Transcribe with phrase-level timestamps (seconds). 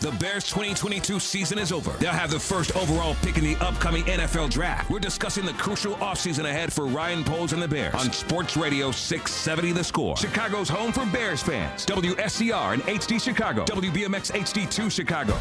[0.00, 1.90] The Bears 2022 season is over.
[1.98, 4.90] They'll have the first overall pick in the upcoming NFL draft.
[4.90, 8.92] We're discussing the crucial offseason ahead for Ryan Poles and the Bears on Sports Radio
[8.92, 10.16] 670 The Score.
[10.16, 11.84] Chicago's home for Bears fans.
[11.84, 13.66] WSCR and HD Chicago.
[13.66, 15.36] WBMX HD2 Chicago.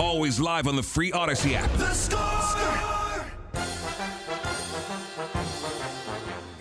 [0.00, 1.70] Always live on the free Odyssey app.
[1.74, 2.99] The Score!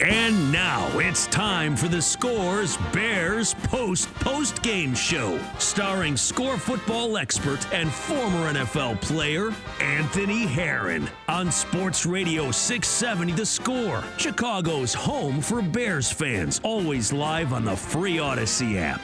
[0.09, 7.15] And now it's time for the Scores Bears Post Post Game Show, starring score football
[7.15, 15.42] expert and former NFL player Anthony Herron on Sports Radio 670 The Score, Chicago's home
[15.42, 19.02] for Bears fans, always live on the free Odyssey app.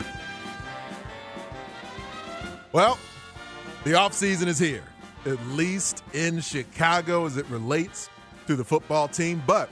[2.72, 2.98] Well,
[3.84, 4.84] the offseason is here,
[5.28, 8.10] at least in Chicago as it relates
[8.48, 9.70] to the football team, but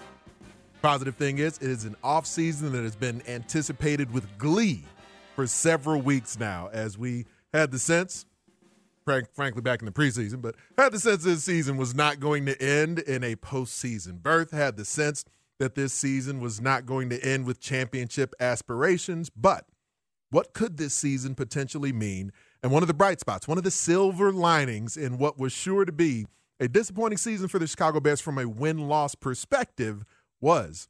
[0.83, 4.83] Positive thing is, it is an offseason that has been anticipated with glee
[5.33, 8.25] for several weeks now, as we had the sense,
[9.05, 12.61] frankly, back in the preseason, but had the sense this season was not going to
[12.61, 15.23] end in a postseason berth, had the sense
[15.57, 19.29] that this season was not going to end with championship aspirations.
[19.29, 19.65] But
[20.31, 22.33] what could this season potentially mean?
[22.61, 25.85] And one of the bright spots, one of the silver linings in what was sure
[25.85, 26.25] to be
[26.59, 30.03] a disappointing season for the Chicago Bears from a win loss perspective
[30.43, 30.87] was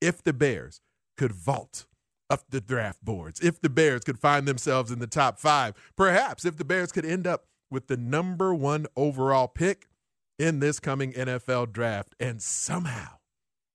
[0.00, 0.82] if the Bears
[1.16, 1.86] could vault
[2.28, 6.44] up the draft boards, if the Bears could find themselves in the top five, perhaps
[6.44, 9.86] if the Bears could end up with the number one overall pick
[10.38, 12.14] in this coming NFL draft.
[12.20, 13.18] And somehow,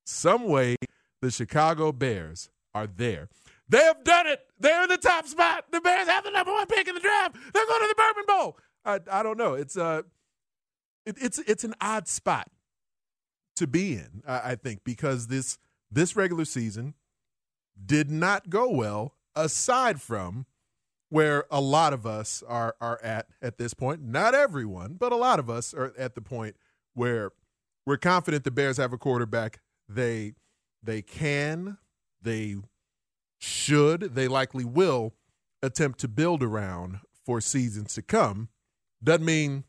[0.06, 0.76] some way,
[1.22, 3.30] the Chicago Bears are there.
[3.70, 4.42] They have done it.
[4.60, 5.66] They're in the top spot.
[5.72, 7.38] The Bears have the number one pick in the draft.
[7.54, 8.58] They're going to the Bourbon Bowl.
[8.84, 9.54] I, I don't know.
[9.54, 10.02] It's a, uh,
[11.06, 12.48] it, it's it's an odd spot
[13.56, 15.58] to be in, I think, because this
[15.90, 16.94] this regular season
[17.84, 20.46] did not go well, aside from
[21.10, 24.02] where a lot of us are are at at this point.
[24.02, 26.56] Not everyone, but a lot of us are at the point
[26.94, 27.32] where
[27.86, 30.34] we're confident the Bears have a quarterback they
[30.84, 31.78] they can,
[32.22, 32.56] they
[33.40, 35.14] should, they likely will
[35.62, 38.50] attempt to build around for seasons to come.
[39.04, 39.64] Doesn't mean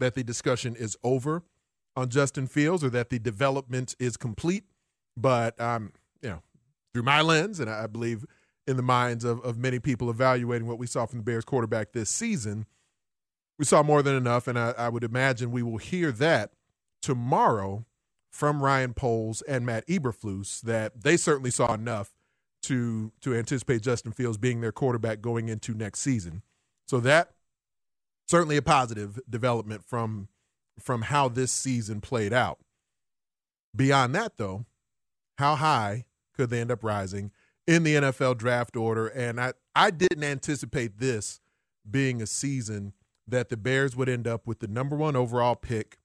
[0.00, 1.42] that the discussion is over
[1.98, 4.64] on Justin Fields or that the development is complete.
[5.16, 5.92] But um,
[6.22, 6.42] you know,
[6.92, 8.24] through my lens, and I believe
[8.68, 11.92] in the minds of, of many people evaluating what we saw from the Bears quarterback
[11.92, 12.66] this season,
[13.58, 16.52] we saw more than enough, and I, I would imagine we will hear that
[17.02, 17.84] tomorrow
[18.30, 22.14] from Ryan Poles and Matt Eberflus that they certainly saw enough
[22.62, 26.42] to to anticipate Justin Fields being their quarterback going into next season.
[26.86, 27.32] So that
[28.28, 30.28] certainly a positive development from
[30.82, 32.58] from how this season played out.
[33.74, 34.66] Beyond that, though,
[35.38, 37.30] how high could they end up rising
[37.66, 39.06] in the NFL draft order?
[39.08, 41.40] And I, I didn't anticipate this
[41.88, 42.92] being a season
[43.26, 45.98] that the Bears would end up with the number one overall pick,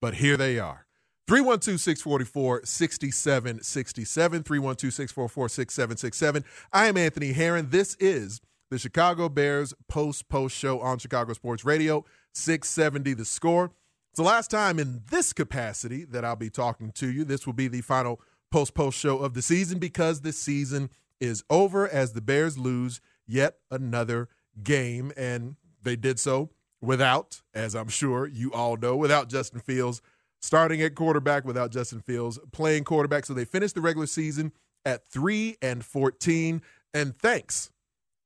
[0.00, 0.86] but here they are.
[1.28, 4.42] 312 644 6767.
[4.42, 6.44] 312 644 6767.
[6.72, 7.70] I am Anthony Herron.
[7.70, 8.40] This is
[8.70, 13.70] the Chicago Bears post post show on Chicago Sports Radio, 670 the score.
[14.12, 17.24] It's the last time in this capacity that I'll be talking to you.
[17.24, 18.20] This will be the final
[18.50, 23.00] post post show of the season because this season is over as the Bears lose
[23.26, 24.28] yet another
[24.62, 26.50] game, and they did so
[26.82, 30.02] without, as I'm sure you all know, without Justin Fields
[30.42, 33.24] starting at quarterback, without Justin Fields playing quarterback.
[33.24, 34.52] So they finished the regular season
[34.84, 36.60] at 3 and 14.
[36.92, 37.70] And thanks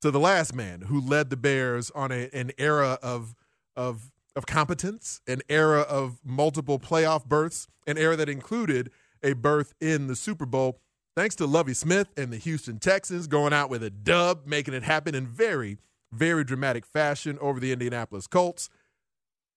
[0.00, 3.36] to the last man who led the Bears on a, an era of
[3.76, 8.90] of of competence, an era of multiple playoff berths, an era that included
[9.22, 10.78] a berth in the Super Bowl.
[11.16, 14.82] Thanks to Lovie Smith and the Houston Texans going out with a dub, making it
[14.82, 15.78] happen in very,
[16.12, 18.68] very dramatic fashion over the Indianapolis Colts.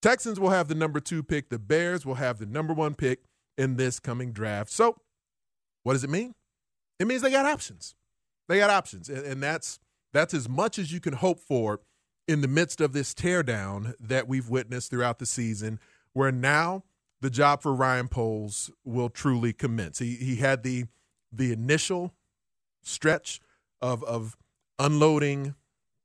[0.00, 1.50] Texans will have the number two pick.
[1.50, 3.24] The Bears will have the number one pick
[3.58, 4.72] in this coming draft.
[4.72, 4.96] So,
[5.82, 6.34] what does it mean?
[6.98, 7.94] It means they got options.
[8.48, 9.78] They got options, and, and that's
[10.12, 11.80] that's as much as you can hope for
[12.30, 15.80] in the midst of this teardown that we've witnessed throughout the season,
[16.12, 16.84] where now
[17.20, 19.98] the job for Ryan Poles will truly commence.
[19.98, 20.84] He he had the
[21.32, 22.14] the initial
[22.82, 23.40] stretch
[23.82, 24.36] of of
[24.78, 25.56] unloading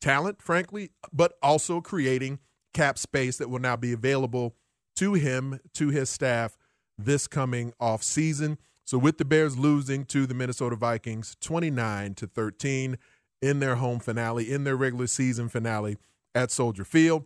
[0.01, 2.39] talent, frankly, but also creating
[2.73, 4.55] cap space that will now be available
[4.95, 6.57] to him, to his staff
[6.97, 8.57] this coming off season.
[8.83, 12.97] So with the Bears losing to the Minnesota Vikings 29 to 13,
[13.41, 15.97] in their home finale, in their regular season finale
[16.35, 17.25] at Soldier Field.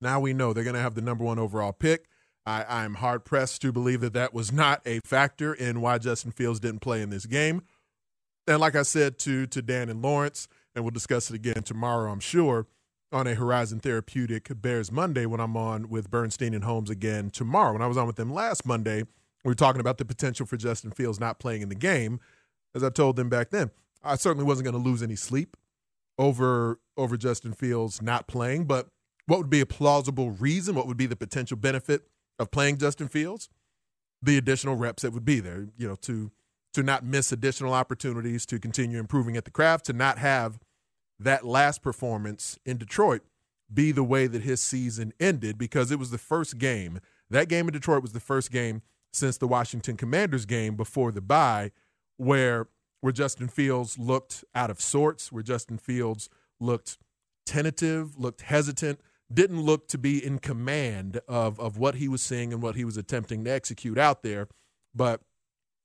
[0.00, 2.06] Now we know they're going to have the number one overall pick.
[2.46, 6.32] I, am hard pressed to believe that that was not a factor in why Justin
[6.32, 7.62] Fields didn't play in this game.
[8.46, 12.10] And like I said to to Dan and Lawrence, and we'll discuss it again tomorrow,
[12.10, 12.66] I'm sure,
[13.12, 17.72] on a Horizon Therapeutic Bears Monday when I'm on with Bernstein and Holmes again tomorrow.
[17.72, 19.02] When I was on with them last Monday,
[19.44, 22.20] we were talking about the potential for Justin Fields not playing in the game.
[22.74, 23.70] As I told them back then,
[24.02, 25.56] I certainly wasn't going to lose any sleep
[26.20, 28.88] over over Justin Fields not playing, but
[29.26, 30.74] what would be a plausible reason?
[30.74, 32.02] What would be the potential benefit
[32.38, 33.48] of playing Justin Fields?
[34.22, 36.30] The additional reps that would be there, you know, to
[36.74, 40.60] to not miss additional opportunities to continue improving at the craft, to not have
[41.18, 43.22] that last performance in Detroit
[43.72, 47.00] be the way that his season ended because it was the first game.
[47.30, 48.82] That game in Detroit was the first game
[49.12, 51.70] since the Washington Commanders game before the bye
[52.16, 52.68] where
[53.00, 56.98] where Justin Fields looked out of sorts, where Justin Fields looked
[57.46, 59.00] tentative, looked hesitant,
[59.32, 62.84] didn't look to be in command of, of what he was seeing and what he
[62.84, 64.48] was attempting to execute out there.
[64.94, 65.20] But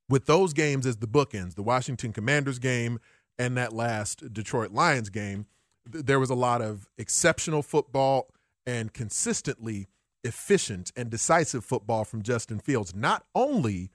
[0.10, 3.00] with those games as the bookends, the Washington Commanders game
[3.38, 5.46] and that last Detroit Lions game,
[5.92, 8.30] th- there was a lot of exceptional football
[8.66, 9.88] and consistently
[10.24, 13.90] efficient and decisive football from Justin Fields, not only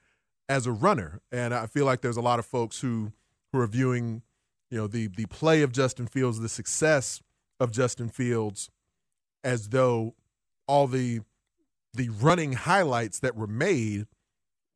[0.51, 1.21] as a runner.
[1.31, 3.13] And I feel like there's a lot of folks who
[3.51, 4.21] who are viewing,
[4.69, 7.21] you know, the the play of Justin Fields, the success
[7.59, 8.69] of Justin Fields,
[9.45, 10.13] as though
[10.67, 11.21] all the
[11.93, 14.07] the running highlights that were made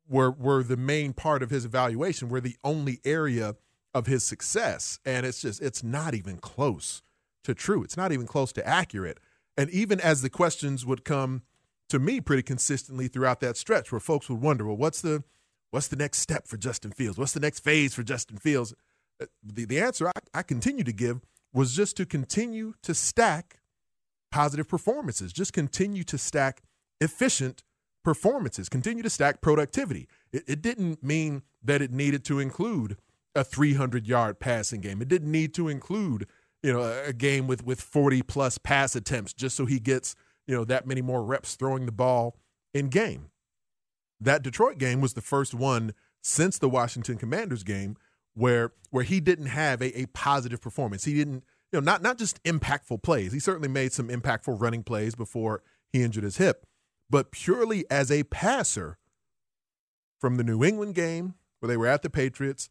[0.08, 3.56] were were the main part of his evaluation, were the only area
[3.94, 5.00] of his success.
[5.06, 7.02] And it's just it's not even close
[7.44, 7.84] to true.
[7.84, 9.20] It's not even close to accurate.
[9.58, 11.42] And even as the questions would come
[11.90, 15.24] to me pretty consistently throughout that stretch, where folks would wonder, well, what's the
[15.72, 17.18] What's the next step for Justin Fields?
[17.18, 18.74] What's the next phase for Justin Fields?
[19.22, 21.22] Uh, the, the answer I, I continue to give
[21.54, 23.60] was just to continue to stack
[24.32, 26.62] positive performances, just continue to stack
[27.00, 27.64] efficient
[28.04, 30.08] performances, continue to stack productivity.
[30.32, 32.98] It, it didn't mean that it needed to include
[33.34, 35.02] a 300 yard passing game.
[35.02, 36.28] It didn't need to include,
[36.64, 40.16] you know, a, a game with, with 40 plus pass attempts just so he gets,
[40.48, 42.38] you know, that many more reps throwing the ball
[42.74, 43.30] in game
[44.26, 47.96] that Detroit game was the first one since the Washington Commanders game
[48.34, 51.06] where where he didn't have a, a positive performance.
[51.06, 53.32] He didn't, you know, not not just impactful plays.
[53.32, 56.66] He certainly made some impactful running plays before he injured his hip,
[57.10, 58.98] but purely as a passer
[60.20, 62.70] from the New England game where they were at the Patriots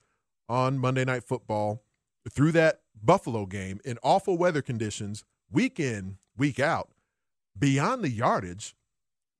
[0.48, 1.82] on Monday Night Football
[2.30, 6.90] through that Buffalo game in awful weather conditions, week in, week out,
[7.58, 8.74] beyond the yardage,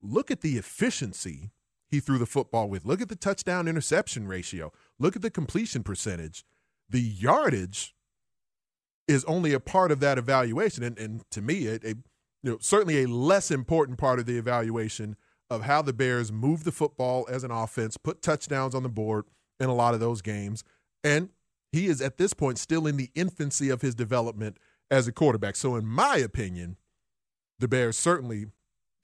[0.02, 1.50] look at the efficiency
[1.90, 2.84] he threw the football with.
[2.84, 4.72] Look at the touchdown interception ratio.
[4.98, 6.44] Look at the completion percentage.
[6.88, 7.94] The yardage
[9.06, 11.94] is only a part of that evaluation, and, and to me, a, a
[12.42, 15.16] you know certainly a less important part of the evaluation
[15.50, 19.24] of how the Bears move the football as an offense, put touchdowns on the board
[19.60, 20.64] in a lot of those games,
[21.02, 21.28] and
[21.72, 24.58] he is at this point still in the infancy of his development
[24.90, 25.56] as a quarterback.
[25.56, 26.76] So, in my opinion,
[27.58, 28.46] the Bears certainly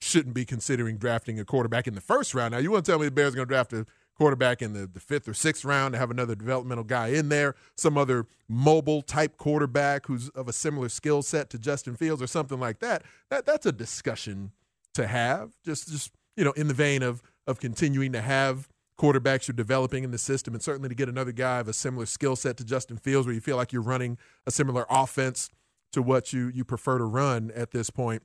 [0.01, 2.53] shouldn't be considering drafting a quarterback in the first round.
[2.53, 3.85] Now, you want to tell me the Bears are going to draft a
[4.17, 7.55] quarterback in the, the fifth or sixth round to have another developmental guy in there,
[7.75, 12.27] some other mobile type quarterback who's of a similar skill set to Justin Fields or
[12.27, 13.03] something like that.
[13.29, 14.51] That that's a discussion
[14.95, 15.53] to have.
[15.63, 18.67] Just just you know, in the vein of of continuing to have
[18.97, 22.05] quarterbacks you're developing in the system, and certainly to get another guy of a similar
[22.05, 25.49] skill set to Justin Fields, where you feel like you're running a similar offense
[25.93, 28.23] to what you you prefer to run at this point.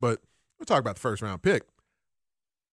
[0.00, 0.20] But
[0.58, 1.62] we'll talk about the first round pick.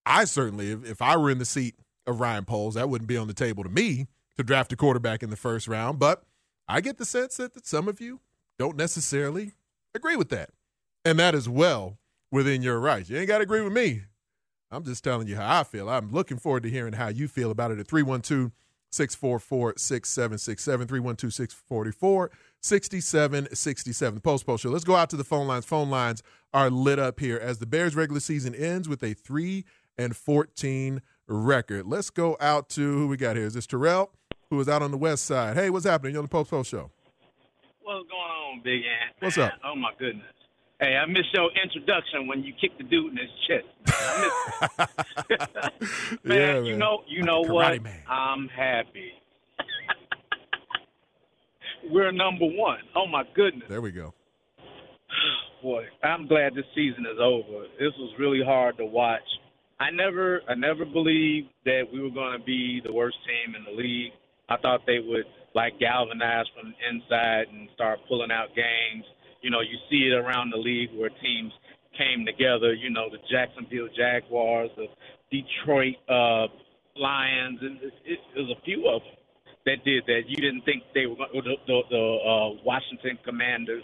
[0.06, 1.75] I certainly, if, if I were in the seat
[2.06, 5.24] of Ryan Poles, that wouldn't be on the table to me to draft a quarterback
[5.24, 6.00] in the first round.
[6.00, 6.24] But
[6.68, 8.20] I get the sense that, that some of you
[8.60, 9.54] don't necessarily
[9.96, 10.50] agree with that.
[11.06, 11.98] And that is well
[12.32, 13.10] within your rights.
[13.10, 14.04] You ain't got to agree with me.
[14.72, 15.90] I'm just telling you how I feel.
[15.90, 18.52] I'm looking forward to hearing how you feel about it at 312
[18.94, 22.32] 644 6767, 312 644
[22.62, 24.16] 6767.
[24.16, 24.70] The Post Post Show.
[24.70, 25.66] Let's go out to the phone lines.
[25.66, 26.24] Phone lines
[26.54, 29.66] are lit up here as the Bears regular season ends with a 3
[29.98, 31.88] and 14 record.
[31.88, 33.46] Let's go out to who we got here.
[33.46, 34.12] Is this Terrell,
[34.50, 35.56] who is out on the west side?
[35.56, 36.14] Hey, what's happening?
[36.14, 36.92] You're on the Post Post Show.
[37.82, 39.16] What's going on, Big Ant?
[39.20, 39.54] What's up?
[39.66, 40.26] Oh my goodness.
[40.84, 43.66] Hey, I missed your introduction when you kicked the dude in his chest.
[43.88, 44.98] I
[45.80, 47.84] missed man, you know, you know Karate what?
[47.84, 48.02] man.
[48.10, 49.12] I'm happy.
[51.90, 52.80] We're number one.
[52.98, 54.13] Oh my goodness, There we go.
[55.63, 55.86] boy!
[56.04, 57.63] I'm glad this season is over.
[57.80, 59.22] This was really hard to watch.
[59.80, 63.63] I never, I never believed that we were going to be the worst team in
[63.63, 64.12] the league.
[64.50, 65.24] I thought they would
[65.56, 69.06] like galvanize from the inside and start pulling out games.
[69.44, 71.52] You know, you see it around the league where teams
[71.98, 72.74] came together.
[72.74, 74.88] You know, the Jacksonville Jaguars, the
[75.30, 76.48] Detroit uh,
[76.96, 77.78] Lions, and
[78.34, 79.20] there's a few of them
[79.66, 80.22] that did that.
[80.28, 81.16] You didn't think they were.
[81.34, 83.84] The, the, the uh, Washington Commanders.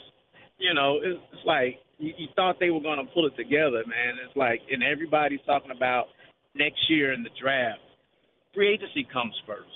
[0.58, 3.84] You know, it's, it's like you, you thought they were going to pull it together,
[3.88, 4.16] man.
[4.26, 6.08] It's like, and everybody's talking about
[6.56, 7.80] next year in the draft.
[8.54, 9.70] Free agency comes first.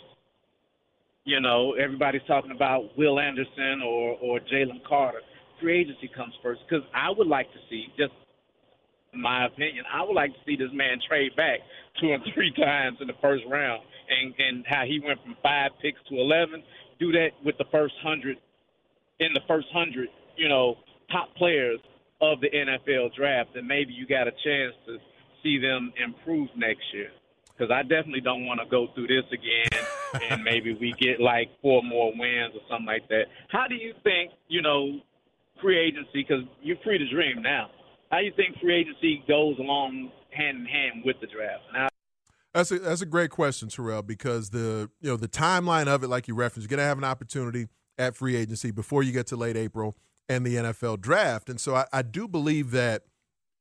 [1.26, 5.22] You know, everybody's talking about Will Anderson or or Jalen Carter.
[5.64, 8.12] Free agency comes first because I would like to see, just
[9.16, 11.60] my opinion, I would like to see this man trade back
[12.02, 15.72] two or three times in the first round, and and how he went from five
[15.82, 16.64] picks to eleven.
[17.00, 18.38] Do that with the first hundred
[19.20, 20.76] in the first hundred, you know,
[21.12, 21.80] top players
[22.22, 24.98] of the NFL draft, and maybe you got a chance to
[25.42, 27.10] see them improve next year.
[27.56, 29.86] Because I definitely don't want to go through this again,
[30.30, 33.26] and maybe we get like four more wins or something like that.
[33.50, 35.02] How do you think, you know,
[35.64, 36.26] free agency?
[36.28, 37.70] Because you're free to dream now.
[38.12, 41.64] How do you think free agency goes along hand in hand with the draft?
[41.74, 41.88] Now,
[42.54, 46.10] That's a that's a great question, Terrell, because the you know the timeline of it,
[46.10, 47.68] like you referenced, you're gonna have an opportunity
[47.98, 49.96] at free agency before you get to late April
[50.30, 51.50] and the NFL draft.
[51.50, 53.04] And so I, I do believe that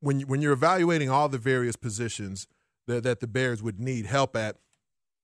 [0.00, 2.47] when you, when you're evaluating all the various positions
[2.87, 4.56] that, that the Bears would need help at,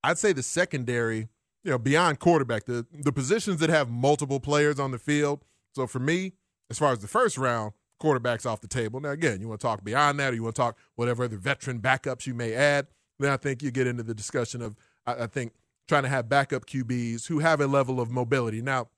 [0.02, 1.28] I'd say the secondary,
[1.64, 5.44] you know, beyond quarterback, the the positions that have multiple players on the field.
[5.74, 6.32] So for me,
[6.70, 9.00] as far as the first round, quarterbacks off the table.
[9.00, 11.36] Now again, you want to talk beyond that, or you want to talk whatever other
[11.36, 12.86] veteran backups you may add.
[13.18, 15.52] Then I think you get into the discussion of I, I think
[15.88, 18.62] trying to have backup QBs who have a level of mobility.
[18.62, 18.88] Now,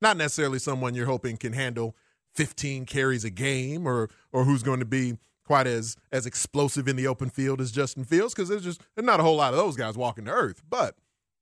[0.00, 1.94] not necessarily someone you're hoping can handle
[2.34, 6.96] 15 carries a game or or who's going to be quite as as explosive in
[6.96, 9.58] the open field as Justin Fields because there's just there's not a whole lot of
[9.58, 10.62] those guys walking to earth.
[10.68, 10.96] But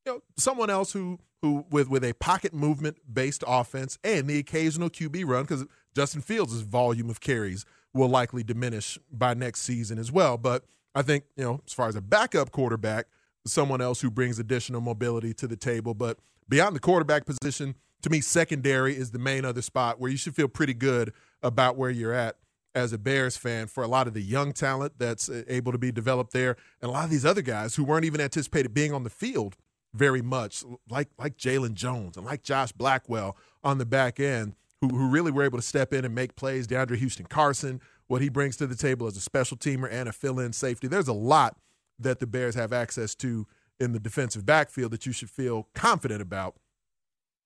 [0.04, 4.38] you know, someone else who who with with a pocket movement based offense and the
[4.38, 5.64] occasional QB run because
[5.94, 10.36] Justin Fields' volume of carries will likely diminish by next season as well.
[10.38, 10.64] But
[10.94, 13.06] I think you know, as far as a backup quarterback,
[13.46, 15.94] someone else who brings additional mobility to the table.
[15.94, 20.16] But beyond the quarterback position, to me, secondary is the main other spot where you
[20.16, 22.36] should feel pretty good about where you're at
[22.74, 25.78] as a Bears fan for a lot of the young talent that's uh, able to
[25.78, 28.92] be developed there, and a lot of these other guys who weren't even anticipated being
[28.92, 29.56] on the field
[29.94, 34.88] very much, like like Jalen Jones and like Josh Blackwell on the back end, who
[34.88, 36.66] who really were able to step in and make plays.
[36.66, 40.12] DeAndre Houston Carson, what he brings to the table as a special teamer and a
[40.12, 40.86] fill-in safety.
[40.86, 41.56] There's a lot
[41.98, 43.46] that the Bears have access to
[43.78, 46.56] in the defensive backfield that you should feel confident about.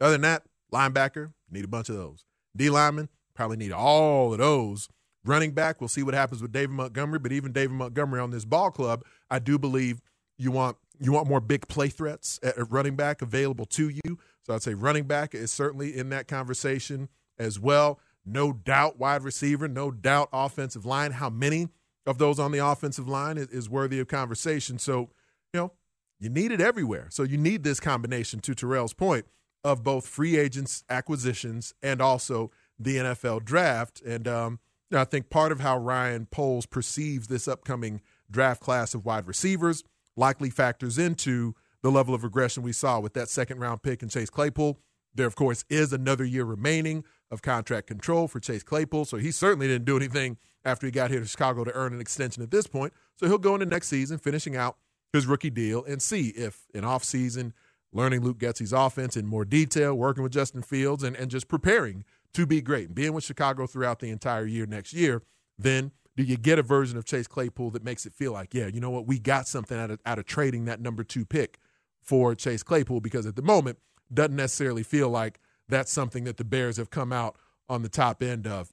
[0.00, 2.24] Other than that, linebacker, need a bunch of those.
[2.56, 4.88] D lineman, probably need all of those.
[5.24, 8.44] Running back, we'll see what happens with David Montgomery, but even David Montgomery on this
[8.44, 10.02] ball club, I do believe
[10.38, 14.18] you want you want more big play threats at running back available to you.
[14.42, 17.98] So I'd say running back is certainly in that conversation as well.
[18.24, 21.12] No doubt wide receiver, no doubt offensive line.
[21.12, 21.68] How many
[22.06, 24.78] of those on the offensive line is, is worthy of conversation?
[24.78, 25.10] So,
[25.52, 25.72] you know,
[26.20, 27.08] you need it everywhere.
[27.10, 29.26] So you need this combination, to Terrell's point,
[29.62, 34.00] of both free agents, acquisitions, and also the NFL draft.
[34.02, 34.58] And um,
[34.92, 38.00] I think part of how Ryan Poles perceives this upcoming
[38.30, 39.84] draft class of wide receivers
[40.16, 44.08] likely factors into the level of regression we saw with that second round pick in
[44.08, 44.78] Chase Claypool.
[45.14, 49.04] There, of course, is another year remaining of contract control for Chase Claypool.
[49.04, 52.00] So he certainly didn't do anything after he got here to Chicago to earn an
[52.00, 52.92] extension at this point.
[53.16, 54.76] So he'll go into next season, finishing out
[55.12, 57.52] his rookie deal, and see if in offseason,
[57.92, 62.04] learning Luke Getsy's offense in more detail, working with Justin Fields, and, and just preparing
[62.32, 65.22] to be great and being with Chicago throughout the entire year next year,
[65.56, 68.66] then do you get a version of Chase Claypool that makes it feel like, yeah,
[68.66, 71.58] you know what, we got something out of, out of trading that number two pick
[72.02, 73.00] for Chase Claypool?
[73.00, 73.78] Because at the moment,
[74.12, 77.36] doesn't necessarily feel like that's something that the Bears have come out
[77.68, 78.72] on the top end of.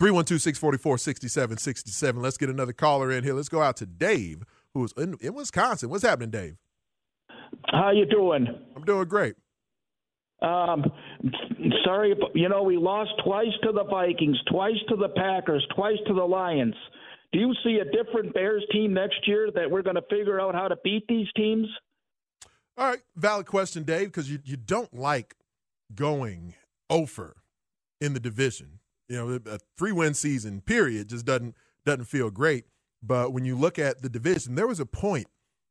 [0.00, 2.22] 312 644 6767.
[2.22, 3.34] Let's get another caller in here.
[3.34, 4.42] Let's go out to Dave,
[4.74, 5.90] who's in, in Wisconsin.
[5.90, 6.56] What's happening, Dave?
[7.66, 8.48] How you doing?
[8.74, 9.36] I'm doing great.
[10.42, 10.84] Um,
[11.84, 16.14] sorry, you know we lost twice to the Vikings, twice to the Packers, twice to
[16.14, 16.74] the Lions.
[17.32, 20.54] Do you see a different Bears team next year that we're going to figure out
[20.54, 21.66] how to beat these teams?
[22.76, 25.34] All right, valid question, Dave, because you, you don't like
[25.94, 26.54] going
[26.90, 27.36] over
[28.00, 28.80] in the division.
[29.08, 32.64] You know, a three win season period just doesn't doesn't feel great.
[33.02, 35.26] But when you look at the division, there was a point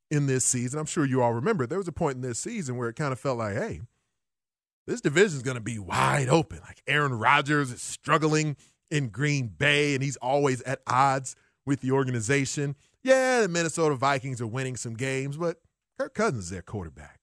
[0.10, 0.80] in this season.
[0.80, 3.14] I'm sure you all remember there was a point in this season where it kind
[3.14, 3.82] of felt like, hey,
[4.88, 6.60] this division is going to be wide open.
[6.60, 8.56] Like Aaron Rodgers is struggling
[8.90, 11.36] in Green Bay, and he's always at odds
[11.66, 12.76] with the organization.
[13.04, 15.58] Yeah, the Minnesota Vikings are winning some games, but
[15.98, 17.20] Kirk Cousins is their quarterback.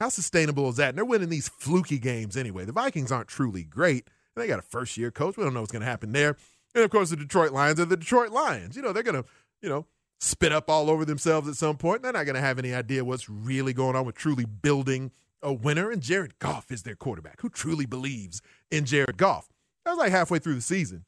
[0.00, 0.90] How sustainable is that?
[0.90, 2.64] And they're winning these fluky games anyway.
[2.64, 4.08] The Vikings aren't truly great.
[4.36, 5.36] They got a first year coach.
[5.36, 6.36] We don't know what's going to happen there.
[6.74, 8.76] And of course, the Detroit Lions are the Detroit Lions.
[8.76, 9.28] You know, they're going to,
[9.62, 9.86] you know,
[10.20, 12.02] spit up all over themselves at some point.
[12.02, 15.10] They're not going to have any idea what's really going on with truly building
[15.46, 17.40] a winner, and Jared Goff is their quarterback.
[17.40, 19.48] Who truly believes in Jared Goff?
[19.84, 21.04] That was like halfway through the season,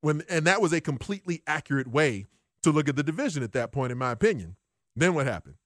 [0.00, 2.24] when and that was a completely accurate way
[2.62, 4.56] to look at the division at that point, in my opinion.
[4.96, 5.56] Then what happened?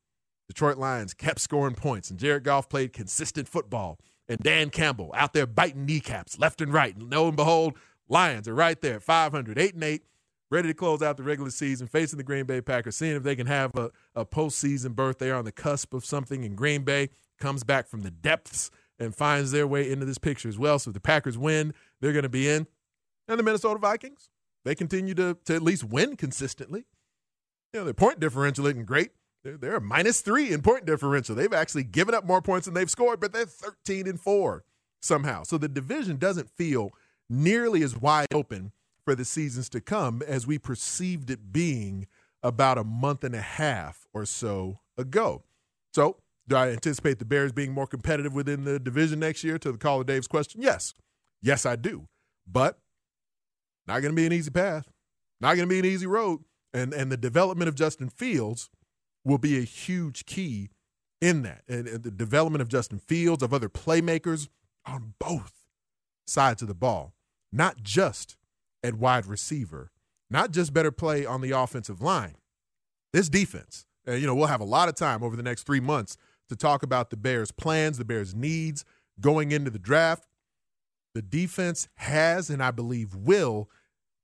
[0.48, 3.98] Detroit Lions kept scoring points, and Jared Goff played consistent football.
[4.28, 6.96] And Dan Campbell out there biting kneecaps left and right.
[6.96, 7.74] And lo and behold,
[8.08, 10.02] Lions are right there, 500, 8 and 8,
[10.50, 13.36] ready to close out the regular season, facing the Green Bay Packers, seeing if they
[13.36, 15.18] can have a, a postseason berth.
[15.18, 18.70] They are on the cusp of something in Green Bay comes back from the depths
[18.98, 20.78] and finds their way into this picture as well.
[20.78, 22.66] So if the Packers win, they're going to be in.
[23.28, 24.30] And the Minnesota Vikings,
[24.64, 26.86] they continue to, to at least win consistently.
[27.72, 29.10] You know, their point differential isn't great.
[29.44, 31.34] They're, they're minus three in point differential.
[31.34, 34.64] They've actually given up more points than they've scored, but they're 13 and four
[35.00, 35.42] somehow.
[35.42, 36.90] So the division doesn't feel
[37.28, 38.72] nearly as wide open
[39.04, 42.06] for the seasons to come as we perceived it being
[42.42, 45.42] about a month and a half or so ago.
[45.92, 46.16] So
[46.48, 49.58] do I anticipate the Bears being more competitive within the division next year?
[49.58, 50.94] To the caller Dave's question, yes,
[51.42, 52.06] yes, I do.
[52.46, 52.78] But
[53.86, 54.86] not going to be an easy path.
[55.40, 56.40] Not going to be an easy road.
[56.72, 58.70] And and the development of Justin Fields
[59.24, 60.70] will be a huge key
[61.20, 61.62] in that.
[61.68, 64.48] And, and the development of Justin Fields of other playmakers
[64.84, 65.66] on both
[66.26, 67.14] sides of the ball,
[67.52, 68.36] not just
[68.84, 69.90] at wide receiver,
[70.30, 72.36] not just better play on the offensive line.
[73.12, 76.16] This defense, you know, we'll have a lot of time over the next three months
[76.48, 78.84] to talk about the Bears' plans, the Bears' needs
[79.20, 80.26] going into the draft.
[81.14, 83.70] The defense has, and I believe will,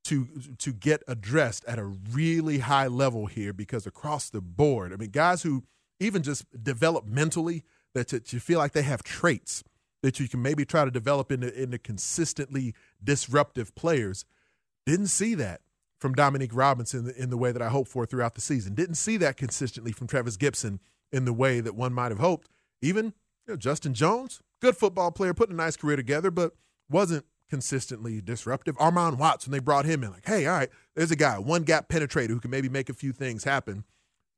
[0.04, 0.26] to
[0.58, 5.10] to get addressed at a really high level here because across the board, I mean,
[5.10, 5.64] guys who
[6.00, 7.62] even just developmentally
[7.94, 9.62] that to, to feel like they have traits
[10.02, 14.24] that you can maybe try to develop into into consistently disruptive players.
[14.84, 15.60] Didn't see that
[16.00, 18.74] from Dominique Robinson in the, in the way that I hoped for throughout the season.
[18.74, 20.80] Didn't see that consistently from Travis Gipson
[21.12, 22.48] in the way that one might have hoped.
[22.80, 23.06] Even
[23.46, 26.54] you know, Justin Jones, good football player, put a nice career together, but
[26.88, 28.76] wasn't consistently disruptive.
[28.78, 31.62] Armon Watts, when they brought him in, like, hey, all right, there's a guy, one
[31.62, 33.84] gap penetrator who can maybe make a few things happen.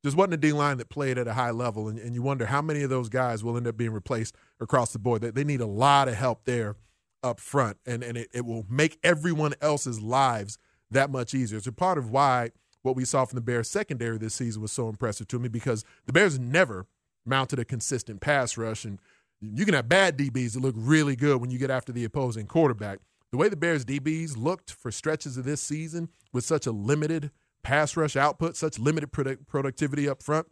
[0.03, 2.45] Just wasn't a D line that played at a high level, and, and you wonder
[2.45, 5.21] how many of those guys will end up being replaced across the board.
[5.21, 6.75] They, they need a lot of help there
[7.23, 10.57] up front, and, and it, it will make everyone else's lives
[10.91, 11.57] that much easier.
[11.57, 12.51] It's a part of why–
[12.85, 15.83] what we saw from the Bears secondary this season was so impressive to me because
[16.05, 16.85] the Bears never
[17.25, 18.85] mounted a consistent pass rush.
[18.85, 18.99] And
[19.41, 22.45] you can have bad DBs that look really good when you get after the opposing
[22.45, 22.99] quarterback.
[23.31, 27.31] The way the Bears DBs looked for stretches of this season with such a limited
[27.63, 30.47] pass rush output, such limited product- productivity up front,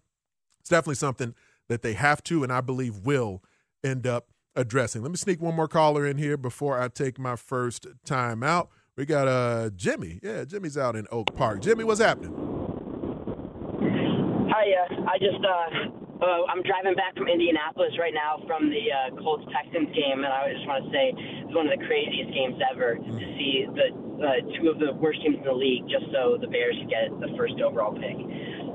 [0.59, 1.35] it's definitely something
[1.69, 3.43] that they have to and I believe will
[3.83, 5.01] end up addressing.
[5.01, 8.69] Let me sneak one more caller in here before I take my first time out.
[8.95, 10.19] We got uh Jimmy.
[10.21, 11.61] Yeah, Jimmy's out in Oak Park.
[11.61, 12.29] Jimmy, what's happening?
[14.53, 18.85] Hi, uh, I just uh, uh, I'm driving back from Indianapolis right now from the
[18.93, 22.37] uh, Colts Texans game, and I just want to say it's one of the craziest
[22.37, 26.05] games ever to see the uh, two of the worst teams in the league, just
[26.13, 28.13] so the Bears get the first overall pick.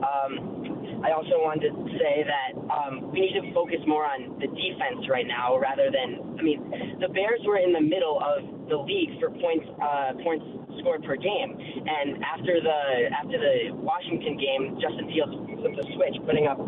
[0.03, 4.51] Um, I also wanted to say that um, we need to focus more on the
[4.51, 6.35] defense right now rather than.
[6.35, 10.45] I mean, the Bears were in the middle of the league for points uh, points
[10.81, 12.81] scored per game, and after the
[13.13, 16.61] after the Washington game, Justin Fields flipped a switch, putting up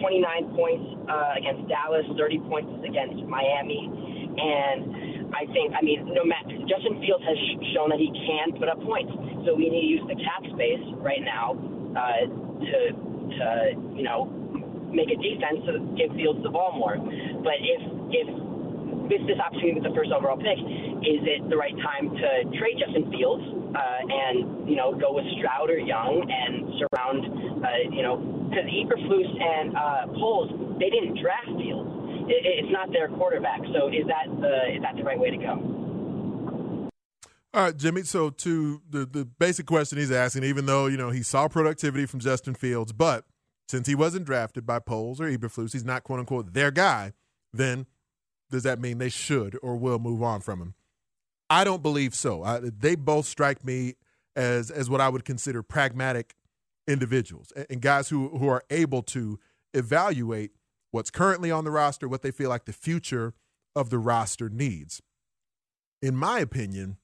[0.00, 3.90] 29 points uh, against Dallas, 30 points against Miami,
[4.38, 7.38] and I think, I mean, no matter Justin Fields has
[7.74, 9.12] shown that he can put up points.
[9.44, 11.52] So we need to use the cap space right now
[11.92, 13.46] uh, to, to,
[13.92, 14.30] you know,
[14.88, 16.96] make a defense to give Fields the ball more.
[16.96, 18.28] But if if
[19.08, 20.60] with this opportunity with the first overall pick,
[21.02, 22.28] is it the right time to
[22.60, 23.44] trade Justin Fields
[23.74, 27.20] uh, and you know go with Stroud or Young and surround
[27.64, 28.16] uh, you know
[28.48, 31.90] because Eberflus and uh, Poles they didn't draft Fields.
[32.28, 33.60] It, it's not their quarterback.
[33.72, 35.78] So is that the is that the right way to go?
[37.54, 38.02] All right, Jimmy.
[38.02, 42.06] So to the the basic question he's asking, even though you know he saw productivity
[42.06, 43.24] from Justin Fields, but
[43.68, 47.12] since he wasn't drafted by Poles or Eberflus, he's not quote unquote their guy.
[47.52, 47.86] Then
[48.50, 50.74] does that mean they should or will move on from him?
[51.50, 52.42] I don't believe so.
[52.42, 53.94] I, they both strike me
[54.36, 56.34] as as what I would consider pragmatic
[56.86, 59.38] individuals and, and guys who who are able to
[59.74, 60.52] evaluate
[60.90, 63.34] what's currently on the roster, what they feel like the future
[63.74, 65.02] of the roster needs.
[66.00, 66.96] In my opinion,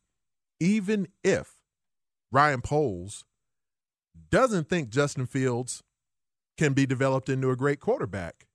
[0.61, 1.57] even if
[2.30, 3.24] Ryan Poles
[4.30, 5.83] doesn't think Justin Fields
[6.57, 8.46] can be developed into a great quarterback,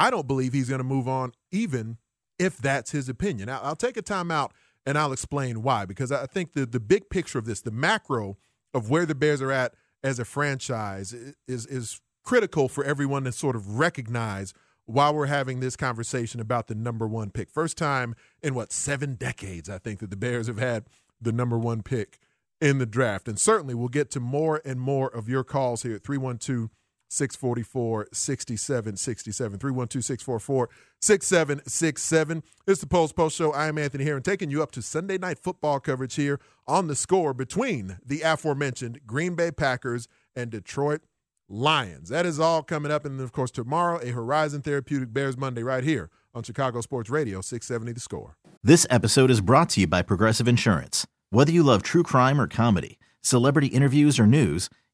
[0.00, 1.98] I don't believe he's going to move on, even
[2.38, 3.50] if that's his opinion.
[3.50, 4.52] I'll, take a time out
[4.86, 8.38] and I'll explain why, because I think the, the big picture of this, the macro
[8.72, 11.12] of where the Bears are at as a franchise,
[11.46, 14.54] is, is critical for everyone to sort of recognize
[14.86, 17.50] while we're having this conversation about the number one pick.
[17.50, 20.86] First time in what, seven decades, I think, that the Bears have had
[21.20, 22.18] the number one pick
[22.58, 23.28] in the draft.
[23.28, 26.70] And certainly we'll get to more and more of your calls here at 312
[27.10, 29.58] 644 6767.
[29.58, 30.70] 312 644
[31.00, 32.42] 6767.
[32.66, 33.52] It's the Post Post Show.
[33.52, 36.94] I am Anthony Herron, taking you up to Sunday night football coverage here on the
[36.94, 41.02] score between the aforementioned Green Bay Packers and Detroit
[41.48, 42.08] Lions.
[42.10, 43.04] That is all coming up.
[43.04, 47.10] And then, of course, tomorrow, a Horizon Therapeutic Bears Monday right here on Chicago Sports
[47.10, 48.36] Radio, 670 The Score.
[48.62, 51.06] This episode is brought to you by Progressive Insurance.
[51.30, 54.70] Whether you love true crime or comedy, celebrity interviews or news,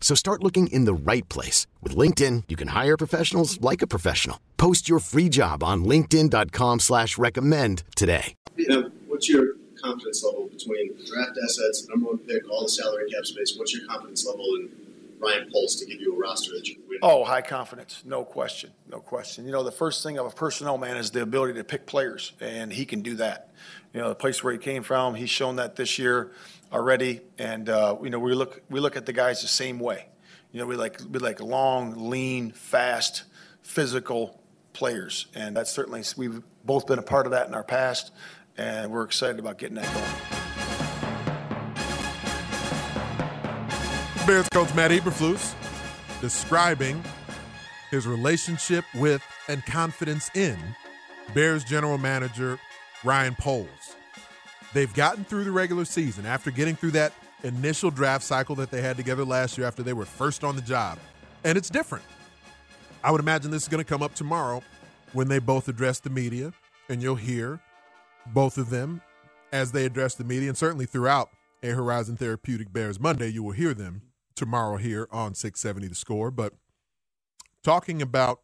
[0.00, 1.68] So start looking in the right place.
[1.82, 4.40] With LinkedIn, you can hire professionals like a professional.
[4.56, 8.34] Post your free job on linkedin.com slash recommend today.
[8.56, 12.68] You know, what's your confidence level between draft assets, the number one pick, all the
[12.68, 13.54] salary cap space?
[13.56, 14.70] What's your confidence level in
[15.18, 16.98] Ryan Poles to give you a roster that you can win?
[17.02, 18.02] Oh, high confidence.
[18.04, 18.70] No question.
[18.90, 19.46] No question.
[19.46, 22.32] You know, the first thing of a personnel man is the ability to pick players,
[22.40, 23.50] and he can do that
[23.92, 25.14] you know, the place where he came from.
[25.14, 26.30] He's shown that this year
[26.72, 30.06] already, and uh, you know, we look we look at the guys the same way.
[30.52, 33.24] You know, we like we like long, lean, fast,
[33.62, 34.40] physical
[34.72, 38.12] players, and that's certainly we've both been a part of that in our past,
[38.56, 40.40] and we're excited about getting that going.
[44.26, 45.54] Bears coach Matt Eberflus
[46.20, 47.02] describing
[47.90, 50.56] his relationship with and confidence in
[51.34, 52.58] Bears general manager
[53.02, 53.89] Ryan Poles.
[54.72, 58.82] They've gotten through the regular season after getting through that initial draft cycle that they
[58.82, 60.98] had together last year after they were first on the job.
[61.44, 62.04] And it's different.
[63.02, 64.62] I would imagine this is going to come up tomorrow
[65.12, 66.52] when they both address the media,
[66.88, 67.60] and you'll hear
[68.26, 69.00] both of them
[69.52, 71.30] as they address the media, and certainly throughout
[71.62, 74.02] a Horizon Therapeutic Bears Monday, you will hear them
[74.36, 76.30] tomorrow here on 670 The Score.
[76.30, 76.52] But
[77.64, 78.40] talking about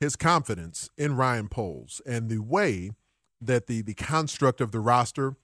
[0.00, 2.92] his confidence in Ryan Poles and the way–
[3.40, 5.36] that the the construct of the roster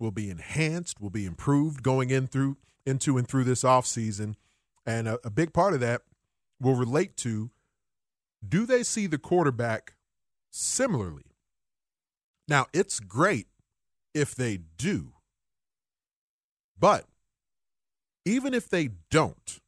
[0.00, 4.34] will be enhanced, will be improved going in through into and through this offseason.
[4.86, 6.02] And a, a big part of that
[6.60, 7.50] will relate to
[8.46, 9.94] do they see the quarterback
[10.50, 11.24] similarly.
[12.48, 13.46] Now, it's great
[14.14, 15.12] if they do,
[16.78, 17.04] but
[18.24, 19.60] even if they don't,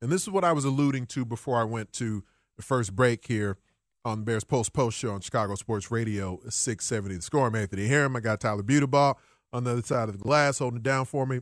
[0.00, 2.22] and this is what I was alluding to before I went to
[2.56, 3.56] the first break here
[4.04, 7.16] on the Bears Post Post Show on Chicago Sports Radio 670.
[7.16, 8.14] The score, I'm Anthony Herron.
[8.14, 9.16] I got Tyler Butebaugh
[9.52, 11.40] on the other side of the glass holding it down for me.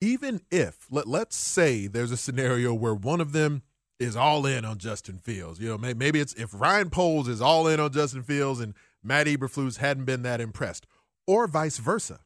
[0.00, 3.62] Even if, let, let's say there's a scenario where one of them
[3.98, 5.58] is all in on Justin Fields.
[5.58, 9.26] You know, maybe it's if Ryan Poles is all in on Justin Fields and Matt
[9.26, 10.86] Eberflus hadn't been that impressed,
[11.26, 12.20] or vice versa.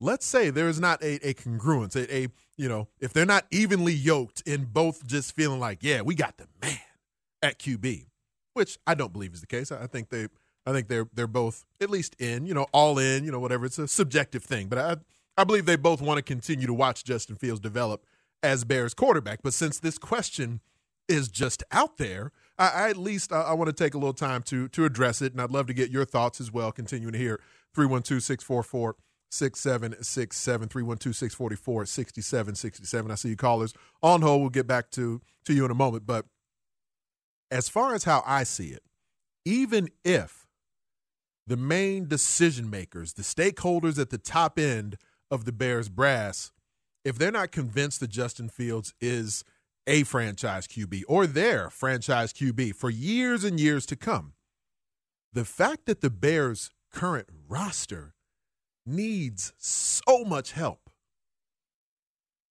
[0.00, 3.46] Let's say there is not a, a congruence, a, a you know, if they're not
[3.50, 6.78] evenly yoked in both just feeling like, yeah, we got the man
[7.42, 8.06] at QB,
[8.54, 9.72] which I don't believe is the case.
[9.72, 10.28] I think they
[10.68, 13.64] I think they're they're both at least in, you know, all in, you know, whatever.
[13.64, 14.96] It's a subjective thing, but I
[15.40, 18.04] I believe they both want to continue to watch Justin Fields develop
[18.42, 19.40] as Bears quarterback.
[19.42, 20.60] But since this question
[21.08, 24.12] is just out there, I, I at least I, I, want to take a little
[24.12, 26.70] time to to address it, and I'd love to get your thoughts as well.
[26.70, 27.40] Continuing to hear
[27.74, 28.96] 312 644
[29.30, 33.10] 6767 312 644 6767.
[33.10, 34.40] I see you callers on hold.
[34.42, 36.26] We'll get back to to you in a moment, but
[37.50, 38.82] as far as how I see it,
[39.44, 40.47] even if
[41.48, 44.98] the main decision makers, the stakeholders at the top end
[45.30, 46.52] of the Bears brass,
[47.04, 49.44] if they're not convinced that Justin Fields is
[49.86, 54.34] a franchise QB or their franchise QB for years and years to come,
[55.32, 58.14] the fact that the Bears' current roster
[58.84, 60.90] needs so much help,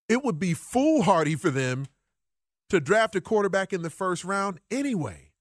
[0.10, 1.86] it would be foolhardy for them
[2.70, 5.32] to draft a quarterback in the first round anyway.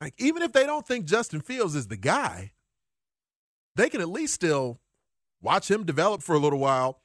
[0.00, 2.52] Like, even if they don't think Justin Fields is the guy,
[3.76, 4.80] they can at least still
[5.40, 7.00] watch him develop for a little while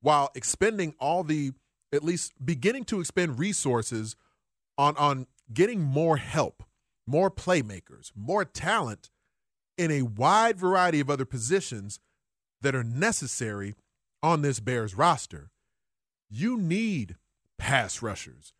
[0.00, 1.52] while expending all the,
[1.92, 4.16] at least beginning to expend resources
[4.76, 6.62] on, on getting more help,
[7.06, 9.10] more playmakers, more talent
[9.78, 11.98] in a wide variety of other positions
[12.60, 13.74] that are necessary
[14.22, 15.50] on this Bears roster.
[16.30, 17.16] You need
[17.58, 18.52] pass rushers.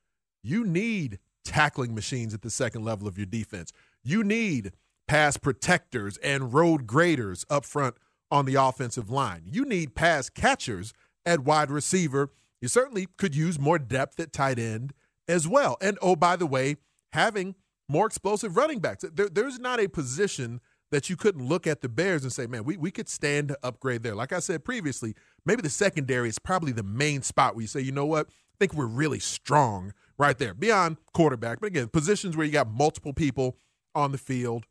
[0.42, 3.72] You need tackling machines at the second level of your defense.
[4.02, 4.72] You need
[5.12, 7.94] pass protectors and road graders up front
[8.30, 9.42] on the offensive line.
[9.44, 10.94] You need pass catchers
[11.26, 12.30] at wide receiver.
[12.62, 14.94] You certainly could use more depth at tight end
[15.28, 15.76] as well.
[15.82, 16.76] And oh, by the way,
[17.12, 17.56] having
[17.90, 19.04] more explosive running backs.
[19.12, 22.64] There, there's not a position that you couldn't look at the Bears and say, man,
[22.64, 24.14] we, we could stand to upgrade there.
[24.14, 27.80] Like I said previously, maybe the secondary is probably the main spot where you say,
[27.80, 28.28] you know what?
[28.28, 31.60] I think we're really strong right there, beyond quarterback.
[31.60, 33.58] But again, positions where you got multiple people
[33.94, 34.64] on the field.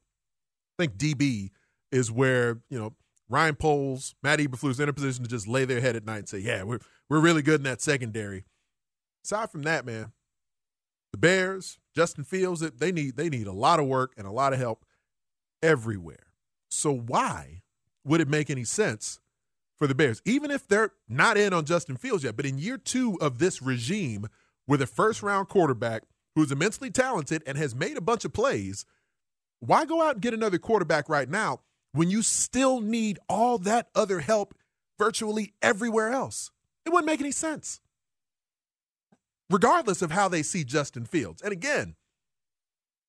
[0.81, 1.51] I think DB
[1.91, 2.95] is where, you know,
[3.29, 6.29] Ryan Poles, Matt Eberflus in a position to just lay their head at night and
[6.29, 8.45] say, yeah, we're, we're really good in that secondary.
[9.23, 10.11] Aside from that, man,
[11.11, 14.53] the Bears, Justin Fields, they need they need a lot of work and a lot
[14.53, 14.85] of help
[15.61, 16.31] everywhere.
[16.69, 17.61] So why
[18.03, 19.19] would it make any sense
[19.77, 22.35] for the Bears, even if they're not in on Justin Fields yet?
[22.35, 24.27] But in year two of this regime,
[24.67, 28.85] with a first round quarterback who's immensely talented and has made a bunch of plays,
[29.61, 31.61] why go out and get another quarterback right now
[31.93, 34.55] when you still need all that other help
[34.99, 36.51] virtually everywhere else?
[36.85, 37.79] It wouldn't make any sense.
[39.49, 41.41] Regardless of how they see Justin Fields.
[41.41, 41.95] And again,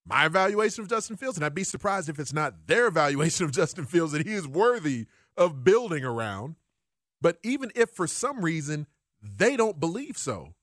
[0.07, 3.53] my evaluation of Justin Fields, and I'd be surprised if it's not their evaluation of
[3.53, 6.57] Justin Fields that he is worthy of building around.
[7.23, 8.87] But even if for some reason
[9.23, 10.55] they don't believe so,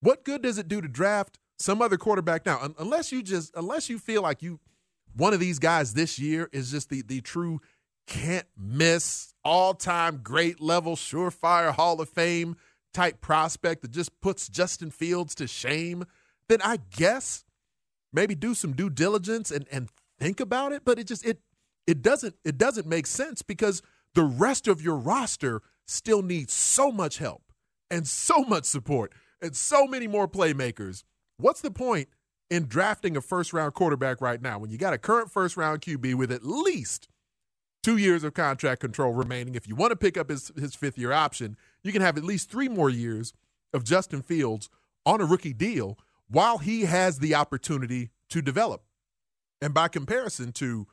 [0.00, 2.72] what good does it do to draft some other quarterback now?
[2.78, 4.60] Unless you just unless you feel like you
[5.18, 7.60] one of these guys this year is just the the true
[8.06, 12.56] can't miss all-time great level surefire Hall of Fame
[12.94, 16.04] type prospect that just puts Justin Fields to shame,
[16.48, 17.44] then I guess
[18.12, 21.40] maybe do some due diligence and and think about it, but it just it
[21.86, 23.82] it doesn't it doesn't make sense because
[24.14, 27.42] the rest of your roster still needs so much help
[27.90, 31.02] and so much support and so many more playmakers.
[31.36, 32.08] What's the point
[32.50, 35.82] in drafting a first round quarterback right now when you got a current first round
[35.82, 37.08] QB with at least
[37.82, 39.54] two years of contract control remaining?
[39.54, 42.24] If you want to pick up his, his fifth year option, you can have at
[42.24, 43.32] least three more years
[43.72, 44.70] of Justin Fields
[45.04, 48.82] on a rookie deal while he has the opportunity to develop.
[49.60, 50.86] And by comparison to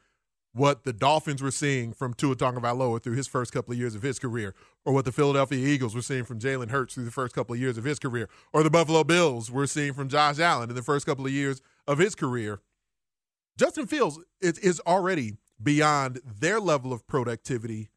[0.56, 4.04] what the Dolphins were seeing from Tua Tagovailoa through his first couple of years of
[4.04, 7.36] his career, or what the Philadelphia Eagles were seeing from Jalen Hurts through the first
[7.36, 10.70] couple of years of his career, or the Buffalo Bills were seeing from Josh Allen
[10.70, 12.62] in the first couple of years of his career.
[13.58, 17.90] Justin Fields is, is already beyond their level of productivity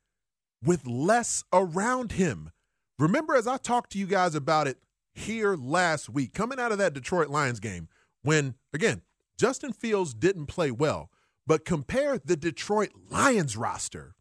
[0.60, 2.50] with less around him.
[2.98, 4.78] Remember, as I talked to you guys about it
[5.14, 7.86] here last week, coming out of that Detroit Lions game,
[8.22, 9.02] when, again,
[9.38, 11.10] Justin Fields didn't play well,
[11.48, 14.14] but compare the Detroit Lions roster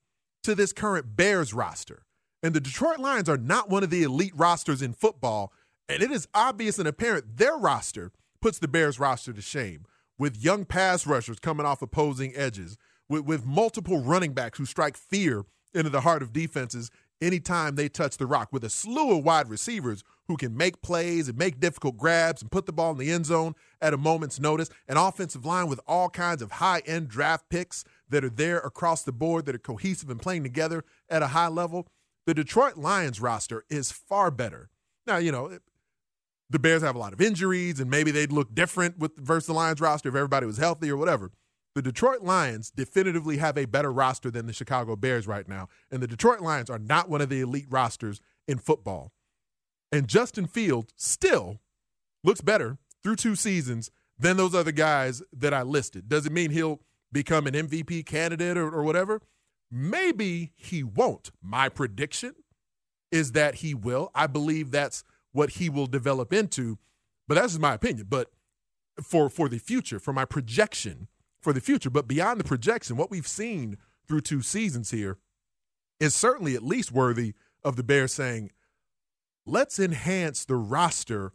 [0.43, 2.05] to this current Bears roster.
[2.41, 5.51] And the Detroit Lions are not one of the elite rosters in football,
[5.89, 9.85] and it is obvious and apparent their roster puts the Bears roster to shame
[10.17, 12.77] with young pass rushers coming off opposing edges,
[13.09, 16.89] with, with multiple running backs who strike fear into the heart of defenses
[17.21, 21.29] anytime they touch the rock, with a slew of wide receivers who can make plays
[21.29, 24.39] and make difficult grabs and put the ball in the end zone at a moment's
[24.39, 28.57] notice, an offensive line with all kinds of high end draft picks that are there
[28.57, 31.87] across the board that are cohesive and playing together at a high level.
[32.25, 34.69] The Detroit Lions roster is far better.
[35.05, 35.59] Now, you know,
[36.49, 39.53] the Bears have a lot of injuries, and maybe they'd look different with versus the
[39.53, 41.31] Lions roster if everybody was healthy or whatever.
[41.75, 46.01] The Detroit Lions definitively have a better roster than the Chicago Bears right now, and
[46.01, 49.11] the Detroit Lions are not one of the elite rosters in football.
[49.91, 51.59] And Justin Fields still
[52.23, 56.09] looks better through two seasons than those other guys that I listed.
[56.09, 59.21] Does it mean he'll become an MVP candidate or, or whatever?
[59.71, 61.31] Maybe he won't.
[61.41, 62.33] My prediction
[63.11, 64.11] is that he will.
[64.13, 66.77] I believe that's what he will develop into.
[67.27, 68.07] But that's just my opinion.
[68.09, 68.31] But
[69.01, 71.07] for for the future, for my projection
[71.41, 71.89] for the future.
[71.89, 75.17] But beyond the projection, what we've seen through two seasons here
[75.99, 78.51] is certainly at least worthy of the Bears saying,
[79.47, 81.33] let's enhance the roster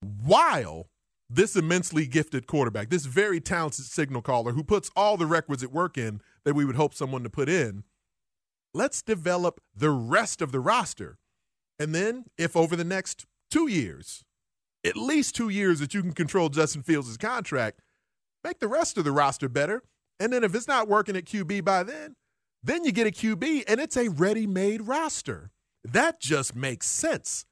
[0.00, 0.90] while
[1.30, 5.96] this immensely gifted quarterback, this very talented signal caller who puts all the requisite work
[5.96, 7.84] in that we would hope someone to put in,
[8.74, 11.18] let's develop the rest of the roster.
[11.78, 14.24] And then, if over the next two years,
[14.84, 17.80] at least two years that you can control Justin Fields' contract,
[18.42, 19.82] make the rest of the roster better.
[20.18, 22.16] And then if it's not working at QB by then,
[22.62, 25.52] then you get a QB and it's a ready made roster.
[25.84, 27.44] That just makes sense.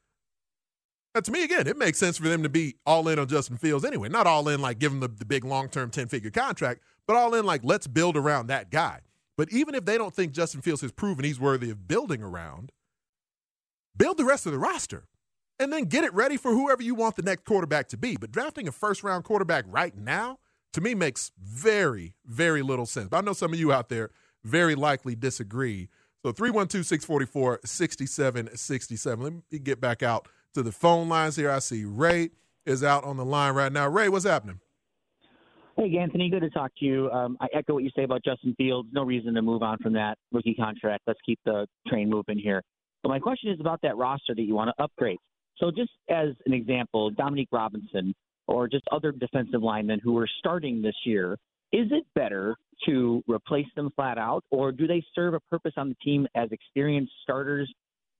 [1.15, 3.57] Now, to me, again, it makes sense for them to be all in on Justin
[3.57, 4.09] Fields anyway.
[4.11, 7.17] Not all in like give him the, the big long term 10 figure contract, but
[7.17, 9.01] all in like let's build around that guy.
[9.37, 12.73] But even if they don't think Justin Fields has proven he's worthy of building around,
[13.97, 15.05] build the rest of the roster
[15.59, 18.17] and then get it ready for whoever you want the next quarterback to be.
[18.17, 20.39] But drafting a first round quarterback right now,
[20.75, 23.09] to me makes very, very little sense.
[23.09, 24.11] But I know some of you out there
[24.45, 25.89] very likely disagree.
[26.25, 29.25] So 312 644 6767.
[29.25, 31.51] Let me get back out to the phone lines here.
[31.51, 32.31] I see Ray
[32.65, 33.89] is out on the line right now.
[33.89, 34.61] Ray, what's happening?
[35.77, 37.11] Hey, Anthony, good to talk to you.
[37.11, 38.89] Um, I echo what you say about Justin Fields.
[38.93, 41.03] No reason to move on from that rookie contract.
[41.07, 42.63] Let's keep the train moving here.
[43.03, 45.19] But my question is about that roster that you want to upgrade.
[45.59, 48.15] So, just as an example, Dominique Robinson
[48.49, 51.35] or just other defensive linemen who are starting this year,
[51.73, 55.89] is it better to replace them flat out, or do they serve a purpose on
[55.89, 57.73] the team as experienced starters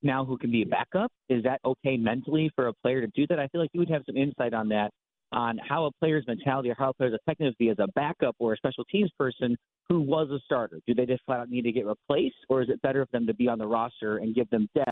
[0.03, 1.11] now who can be a backup?
[1.29, 3.39] Is that okay mentally for a player to do that?
[3.39, 4.91] I feel like you would have some insight on that,
[5.31, 8.57] on how a player's mentality or how a player's effectiveness as a backup or a
[8.57, 9.55] special teams person
[9.89, 10.79] who was a starter.
[10.87, 13.27] Do they just flat out need to get replaced, or is it better for them
[13.27, 14.91] to be on the roster and give them depth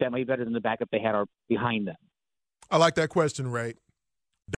[0.00, 1.96] that might be better than the backup they had or behind them?
[2.70, 3.74] I like that question, Ray.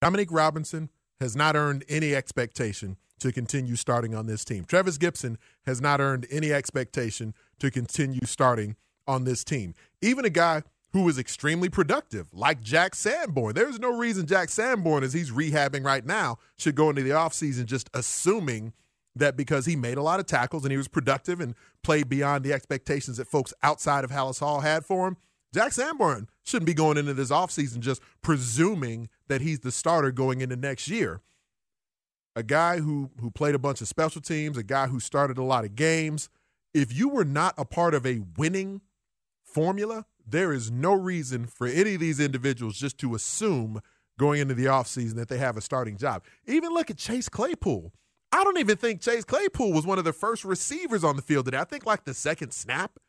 [0.01, 4.65] Dominique Robinson has not earned any expectation to continue starting on this team.
[4.65, 8.75] Trevis Gipson has not earned any expectation to continue starting
[9.07, 9.73] on this team.
[10.01, 13.53] Even a guy who was extremely productive, like Jack Sanborn.
[13.53, 17.65] There's no reason Jack Sanborn, as he's rehabbing right now, should go into the offseason
[17.65, 18.71] just assuming
[19.13, 22.43] that because he made a lot of tackles and he was productive and played beyond
[22.45, 25.17] the expectations that folks outside of Halas Hall had for him,
[25.53, 30.41] Jack Sanborn shouldn't be going into this offseason just presuming that he's the starter going
[30.41, 31.21] into next year.
[32.35, 35.43] A guy who who played a bunch of special teams, a guy who started a
[35.43, 36.29] lot of games.
[36.73, 38.81] If you were not a part of a winning
[39.43, 43.79] formula, there is no reason for any of these individuals just to assume
[44.19, 46.23] going into the offseason that they have a starting job.
[46.45, 47.93] Even look at Chase Claypool.
[48.31, 51.45] I don't even think Chase Claypool was one of the first receivers on the field
[51.45, 51.57] today.
[51.57, 52.99] I think like the second snap,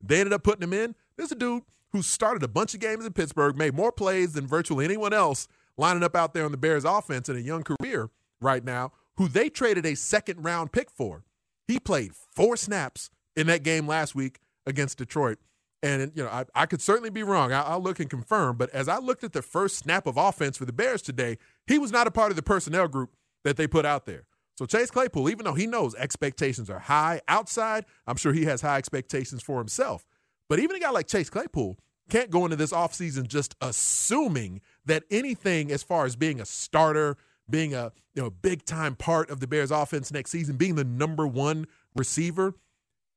[0.00, 0.94] they ended up putting him in.
[1.16, 4.46] There's a dude who started a bunch of games in Pittsburgh, made more plays than
[4.46, 8.10] virtually anyone else lining up out there on the Bears offense in a young career
[8.40, 11.24] right now, who they traded a second round pick for.
[11.66, 15.38] He played four snaps in that game last week against Detroit.
[15.82, 17.52] And, you know, I, I could certainly be wrong.
[17.52, 18.56] I, I'll look and confirm.
[18.56, 21.78] But as I looked at the first snap of offense for the Bears today, he
[21.78, 23.14] was not a part of the personnel group
[23.44, 24.26] that they put out there.
[24.58, 28.62] So Chase Claypool, even though he knows expectations are high outside, I'm sure he has
[28.62, 30.06] high expectations for himself.
[30.48, 31.78] But even a guy like Chase Claypool
[32.08, 37.16] can't go into this offseason just assuming that anything as far as being a starter,
[37.48, 40.84] being a you know big time part of the Bears offense next season, being the
[40.84, 42.54] number one receiver,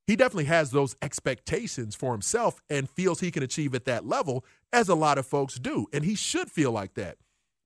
[0.08, 4.46] he definitely has those expectations for himself and feels he can achieve at that level,
[4.72, 5.88] as a lot of folks do.
[5.94, 7.18] And he should feel like that.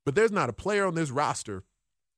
[0.05, 1.64] But there's not a player on this roster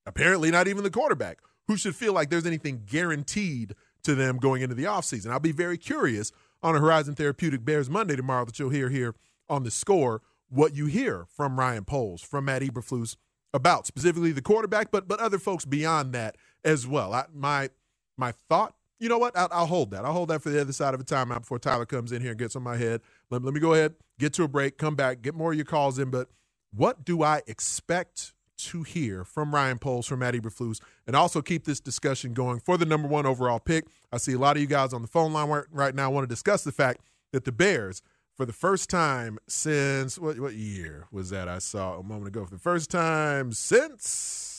[0.05, 4.61] apparently not even the quarterback, who should feel like there's anything guaranteed to them going
[4.61, 5.31] into the offseason.
[5.31, 6.31] I'll be very curious
[6.61, 9.15] on a Horizon Therapeutic Bears Monday tomorrow that you'll hear here
[9.49, 13.15] on the score what you hear from Ryan Poles, from Matt Eberflus
[13.55, 17.13] about specifically the quarterback, but but other folks beyond that as well.
[17.13, 17.69] I, my
[18.17, 19.35] my thought, you know what?
[19.37, 20.05] I'll, I'll, hold that.
[20.05, 22.31] I'll hold that for the other side of a timeout before Tyler comes in here
[22.31, 23.01] and gets on my head.
[23.29, 25.65] Let, let me go ahead, get to a break, come back, get more of your
[25.65, 26.09] calls in.
[26.09, 26.29] But
[26.71, 31.65] what do I expect to hear from Ryan Poles, from Matt Eberflus, and also keep
[31.65, 33.85] this discussion going for the number one overall pick.
[34.11, 36.33] I see a lot of you guys on the phone line right now want to
[36.33, 37.01] discuss the fact
[37.33, 38.01] that the Bears,
[38.35, 42.45] for the first time since what, what year was that I saw a moment ago?
[42.45, 44.51] For the first time since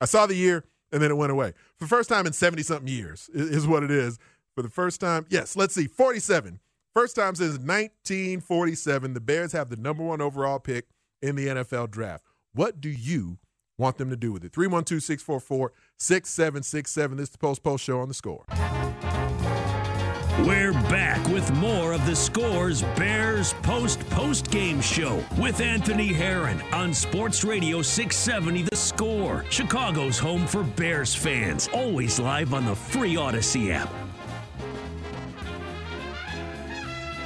[0.00, 1.52] I saw the year and then it went away.
[1.78, 4.18] For the first time in 70 something years is what it is.
[4.54, 6.60] For the first time, yes, let's see, 47.
[6.94, 10.86] First time since 1947, the Bears have the number one overall pick
[11.20, 12.24] in the NFL draft.
[12.52, 13.38] What do you
[13.78, 14.52] want them to do with it?
[14.52, 17.16] 312 644 6767.
[17.16, 18.44] This is the Post Post Show on the score.
[20.40, 26.60] We're back with more of the Scores Bears Post Post Game Show with Anthony Herron
[26.72, 31.68] on Sports Radio 670 The Score, Chicago's home for Bears fans.
[31.72, 33.88] Always live on the free Audacy app.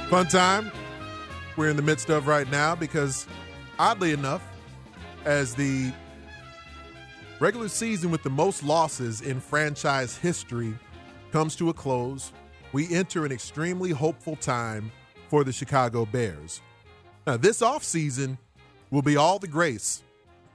[0.09, 0.71] Fun time
[1.57, 3.25] we're in the midst of right now because
[3.79, 4.47] oddly enough,
[5.25, 5.91] as the
[7.39, 10.77] regular season with the most losses in franchise history
[11.31, 12.31] comes to a close,
[12.71, 14.91] we enter an extremely hopeful time
[15.27, 16.61] for the Chicago Bears.
[17.25, 18.37] Now, this offseason
[18.91, 20.03] will be all the grace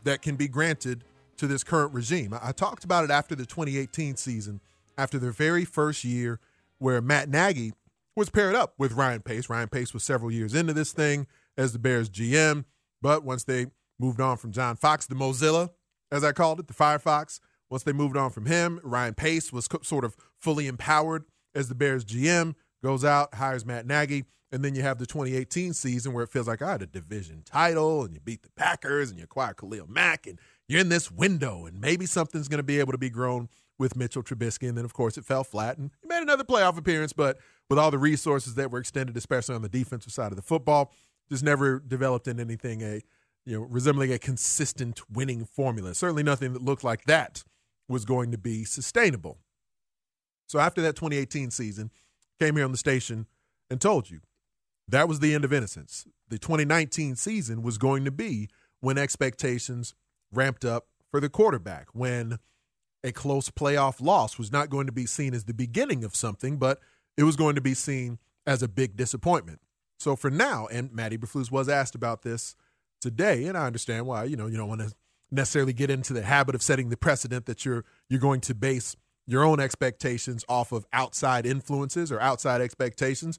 [0.04, 1.04] that can be granted
[1.36, 2.36] to this current regime.
[2.40, 4.60] I talked about it after the 2018 season,
[4.96, 6.40] after their very first year,
[6.78, 7.72] where Matt Nagy
[8.16, 9.48] was paired up with Ryan Pace.
[9.48, 12.64] Ryan Pace was several years into this thing as the Bears GM.
[13.02, 13.66] But once they
[13.98, 15.70] moved on from John Fox, the Mozilla,
[16.12, 17.40] as I called it, the Firefox,
[17.70, 21.24] once they moved on from him, Ryan Pace was sort of fully empowered
[21.54, 25.72] as the Bears GM, goes out, hires Matt Nagy, and then you have the 2018
[25.72, 29.10] season where it feels like I had a division title and you beat the Packers
[29.10, 30.38] and you acquire Khalil Mack and
[30.68, 33.48] you're in this window and maybe something's going to be able to be grown
[33.78, 34.68] with Mitchell Trubisky.
[34.68, 37.38] And then, of course, it fell flat and he made another playoff appearance, but
[37.68, 40.92] with all the resources that were extended, especially on the defensive side of the football,
[41.28, 43.00] just never developed in anything a
[43.44, 45.94] you know resembling a consistent winning formula.
[45.94, 47.42] Certainly nothing that looked like that
[47.88, 49.38] was going to be sustainable.
[50.46, 51.90] So after that 2018 season,
[52.38, 53.26] came here on the station
[53.70, 54.20] and told you
[54.88, 56.06] that was the end of innocence.
[56.28, 58.48] The 2019 season was going to be
[58.80, 59.94] when expectations
[60.32, 62.38] ramped up for the quarterback, when
[63.02, 66.56] a close playoff loss was not going to be seen as the beginning of something,
[66.58, 66.80] but
[67.16, 69.60] it was going to be seen as a big disappointment.
[69.98, 72.56] So for now, and Matt Eberflus was asked about this
[73.00, 74.24] today, and I understand why.
[74.24, 74.92] You know, you don't want to
[75.30, 78.96] necessarily get into the habit of setting the precedent that you're you're going to base
[79.26, 83.38] your own expectations off of outside influences or outside expectations.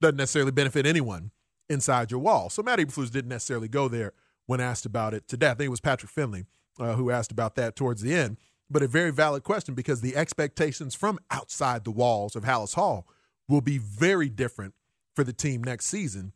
[0.00, 1.30] Doesn't necessarily benefit anyone
[1.68, 2.50] inside your wall.
[2.50, 4.12] So Matt Eberflus didn't necessarily go there
[4.46, 5.48] when asked about it today.
[5.48, 6.44] I think it was Patrick Finley
[6.78, 8.38] uh, who asked about that towards the end.
[8.70, 13.06] But a very valid question because the expectations from outside the walls of Halas Hall
[13.48, 14.74] will be very different
[15.14, 16.32] for the team next season,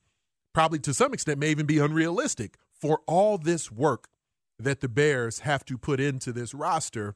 [0.53, 4.09] probably to some extent may even be unrealistic for all this work
[4.59, 7.15] that the Bears have to put into this roster.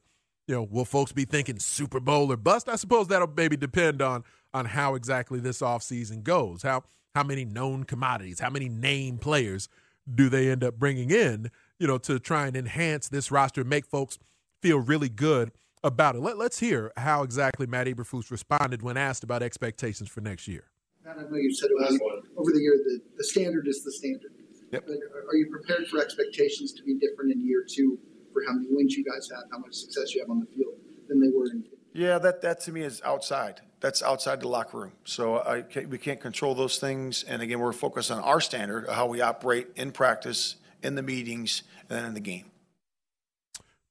[0.51, 2.67] You know, will folks be thinking Super Bowl or bust?
[2.67, 6.61] I suppose that'll maybe depend on on how exactly this offseason goes.
[6.61, 6.83] How
[7.15, 9.69] how many known commodities, how many name players
[10.13, 13.85] do they end up bringing in, you know, to try and enhance this roster, make
[13.85, 14.19] folks
[14.61, 15.53] feel really good
[15.85, 16.19] about it.
[16.19, 20.65] Let, us hear how exactly Matt Eberflus responded when asked about expectations for next year.
[21.05, 22.03] Matt, I know you said over the,
[22.35, 24.33] over the year the, the standard is the standard.
[24.73, 24.83] Yep.
[24.85, 24.95] But
[25.29, 27.97] are you prepared for expectations to be different in year two
[28.33, 30.75] for how many wins you guys have, how much success you have on the field
[31.07, 31.63] than they were in?
[31.93, 33.61] Yeah, that, that to me is outside.
[33.79, 34.93] That's outside the locker room.
[35.03, 37.23] So I can't, we can't control those things.
[37.23, 41.01] And again, we're focused on our standard of how we operate in practice, in the
[41.01, 42.51] meetings, and then in the game.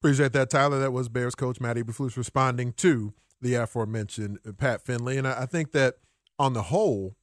[0.01, 0.79] Appreciate that, Tyler.
[0.79, 3.13] That was Bears coach Matt Eberflus responding to
[3.43, 5.19] the aforementioned Pat Finley.
[5.19, 5.97] And I think that–
[6.41, 7.17] on the whole,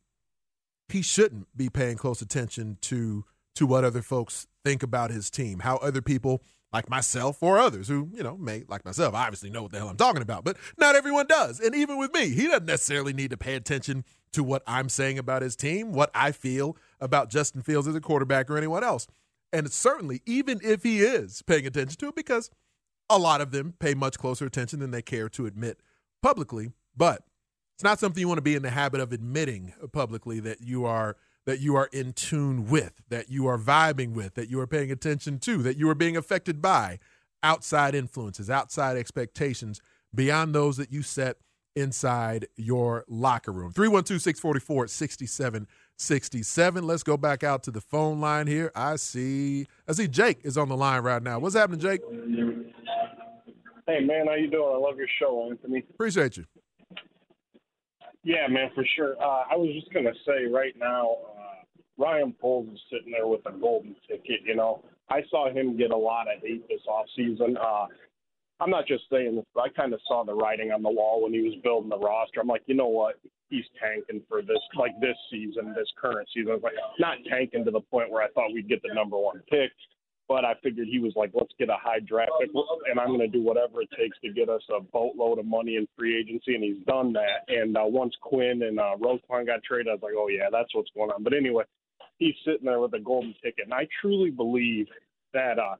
[0.89, 5.59] he shouldn't be paying close attention to to what other folks think about his team,
[5.59, 6.43] how other people
[6.73, 9.89] like myself or others who, you know, may like myself obviously know what the hell
[9.89, 11.59] I'm talking about, but not everyone does.
[11.59, 14.03] And even with me, he doesn't necessarily need to pay attention
[14.33, 18.01] to what I'm saying about his team, what I feel about Justin Fields as a
[18.01, 19.07] quarterback or anyone else.
[19.53, 22.49] And certainly, even if he is paying attention to it, because
[23.09, 25.79] a lot of them pay much closer attention than they care to admit
[26.21, 27.23] publicly, but
[27.75, 30.85] it's not something you want to be in the habit of admitting publicly that you
[30.85, 31.15] are
[31.47, 34.91] that you are in tune with, that you are vibing with, that you are paying
[34.91, 36.99] attention to, that you are being affected by
[37.41, 39.81] outside influences, outside expectations
[40.13, 41.37] beyond those that you set
[41.73, 43.71] inside your locker room.
[43.71, 46.85] 312 644 6767.
[46.85, 48.69] Let's go back out to the phone line here.
[48.75, 51.39] I see I see Jake is on the line right now.
[51.39, 52.01] What's happening, Jake?
[53.87, 54.73] Hey man, how you doing?
[54.75, 55.85] I love your show, Anthony.
[55.91, 56.43] Appreciate you.
[58.27, 59.15] Yeah, man, for sure.
[59.21, 61.15] Uh, I was just gonna say right now,
[61.97, 64.41] Ryan Poles is sitting there with a golden ticket.
[64.45, 67.57] You know, I saw him get a lot of hate this off season.
[67.57, 67.87] Uh,
[68.59, 71.23] I'm not just saying this, but I kind of saw the writing on the wall
[71.23, 72.39] when he was building the roster.
[72.41, 73.19] I'm like, you know what?
[73.49, 76.51] He's tanking for this, like this season, this current season.
[76.51, 79.17] I was like, not tanking to the point where I thought we'd get the number
[79.17, 79.71] one pick,
[80.27, 82.49] but I figured he was like, let's get a high draft pick,
[82.89, 85.77] and I'm going to do whatever it takes to get us a boatload of money
[85.77, 87.47] in free agency, and he's done that.
[87.47, 90.73] And uh, once Quinn and uh, Roquan got traded, I was like, oh yeah, that's
[90.75, 91.23] what's going on.
[91.23, 91.63] But anyway,
[92.17, 94.87] he's sitting there with a golden ticket, and I truly believe
[95.33, 95.75] that uh,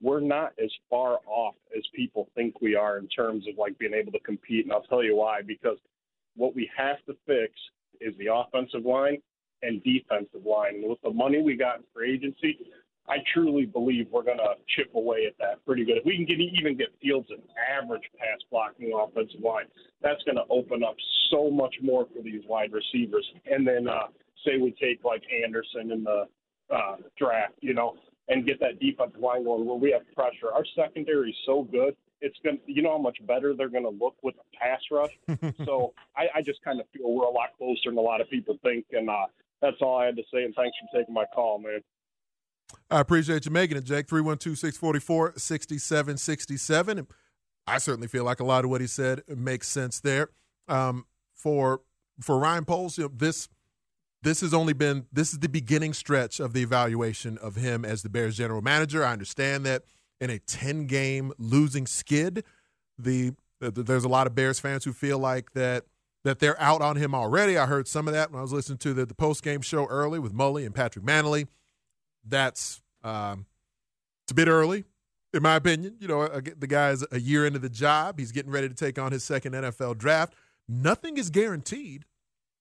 [0.00, 3.94] we're not as far off as people think we are in terms of like being
[3.94, 4.64] able to compete.
[4.64, 5.42] And I'll tell you why.
[5.46, 5.78] Because
[6.34, 7.52] what we have to fix
[8.00, 9.18] is the offensive line
[9.62, 10.76] and defensive line.
[10.76, 12.58] And with the money we got in free agency,
[13.08, 15.98] I truly believe we're going to chip away at that pretty good.
[15.98, 17.42] If we can get even get Fields an
[17.78, 19.66] average pass blocking offensive line,
[20.02, 20.96] that's going to open up
[21.30, 23.26] so much more for these wide receivers.
[23.46, 24.06] And then uh,
[24.44, 26.26] say we take like Anderson in the
[26.72, 27.96] uh, draft, you know,
[28.28, 30.52] and get that defensive line going where we have pressure.
[30.54, 31.96] Our secondary is so good.
[32.20, 34.80] It's going to, you know how much better they're going to look with a pass
[34.90, 35.54] rush.
[35.66, 38.30] so I, I just kind of feel we're a lot closer than a lot of
[38.30, 38.86] people think.
[38.92, 39.26] And uh,
[39.60, 40.44] that's all I had to say.
[40.44, 41.80] And thanks for taking my call, man.
[42.90, 44.08] I appreciate you making it, Jake.
[44.08, 47.06] 312 644 6767.
[47.66, 50.28] I certainly feel like a lot of what he said makes sense there.
[50.68, 51.80] Um, for
[52.20, 53.48] for Ryan Poles, you know, this
[54.22, 58.02] this has only been this is the beginning stretch of the evaluation of him as
[58.02, 59.04] the Bears general manager.
[59.04, 59.82] I understand that
[60.20, 62.44] in a 10 game losing skid,
[62.98, 65.84] the, the there's a lot of Bears fans who feel like that
[66.24, 67.58] that they're out on him already.
[67.58, 69.86] I heard some of that when I was listening to the, the post game show
[69.86, 71.48] early with Mully and Patrick Mannelly.
[72.24, 73.46] That's um,
[74.24, 74.84] it's a bit early,
[75.34, 75.96] in my opinion.
[75.98, 78.20] You know, the guy's a year into the job.
[78.20, 80.34] He's getting ready to take on his second NFL draft.
[80.68, 82.04] Nothing is guaranteed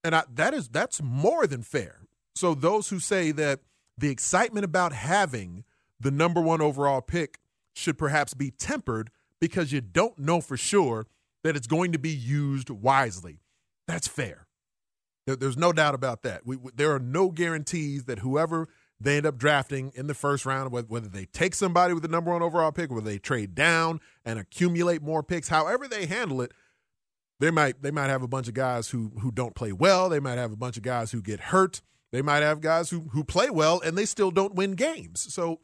[0.03, 2.01] and I, that is that's more than fair.
[2.35, 3.59] So those who say that
[3.97, 5.63] the excitement about having
[5.99, 7.39] the number one overall pick
[7.73, 11.07] should perhaps be tempered because you don't know for sure
[11.43, 13.39] that it's going to be used wisely.
[13.87, 14.47] That's fair.
[15.27, 16.45] There's no doubt about that.
[16.45, 18.67] We, there are no guarantees that whoever
[18.99, 22.31] they end up drafting in the first round, whether they take somebody with the number
[22.31, 26.51] one overall pick, whether they trade down and accumulate more picks, however they handle it,
[27.41, 30.09] they might they might have a bunch of guys who who don't play well.
[30.09, 31.81] They might have a bunch of guys who get hurt.
[32.11, 35.33] They might have guys who who play well and they still don't win games.
[35.33, 35.59] So,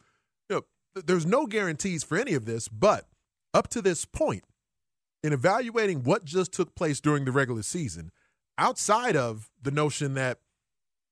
[0.50, 3.06] you know, there's no guarantees for any of this, but
[3.54, 4.44] up to this point
[5.24, 8.12] in evaluating what just took place during the regular season,
[8.58, 10.40] outside of the notion that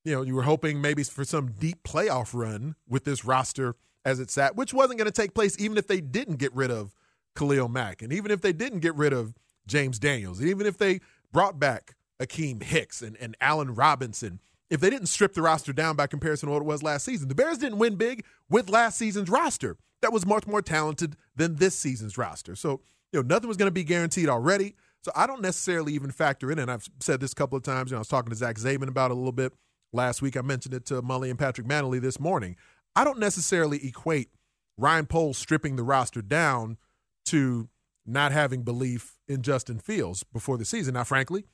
[0.03, 4.20] you know, you were hoping maybe for some deep playoff run with this roster as
[4.20, 6.95] it sat, which wasn't going to take place even if they didn't get rid of
[7.36, 9.34] Khalil Mack and even if they didn't get rid of
[9.68, 10.43] James Daniels.
[10.43, 10.99] Even if they
[11.32, 14.39] brought back Akiem Hicks and, and Allen Robinson,
[14.70, 17.28] if they didn't strip the roster down by comparison to what it was last season,
[17.28, 19.78] the Bears didn't win big with last season's roster.
[20.01, 22.55] That was much more talented than this season's roster.
[22.55, 24.76] So, you know, nothing was going to be guaranteed already.
[25.03, 27.91] So I don't necessarily even factor in, and I've said this a couple of times.
[27.91, 29.53] You know, I was talking to Zach Zaidman about it a little bit
[29.93, 30.36] last week.
[30.36, 32.55] I mentioned it to Mully and Patrick Mannelly this morning.
[32.95, 34.30] I don't necessarily equate
[34.78, 36.78] Ryan Poles stripping the roster down
[37.26, 37.70] to
[38.06, 40.93] not having belief in Justin Fields before the season.
[40.93, 41.45] Now, frankly,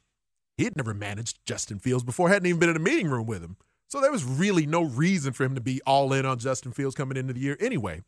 [0.57, 3.41] he had never managed Justin Fields before, hadn't even been in a meeting room with
[3.41, 3.57] him.
[3.87, 6.95] So there was really no reason for him to be all in on Justin Fields
[6.95, 8.01] coming into the year anyway.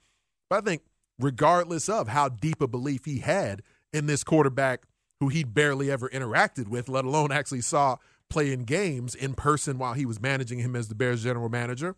[0.50, 0.84] But I think,
[1.20, 4.84] regardless of how deep a belief he had in this quarterback
[5.20, 7.98] who he'd barely ever interacted with, let alone actually saw
[8.30, 11.96] play in games in person while he was managing him as the Bears general manager,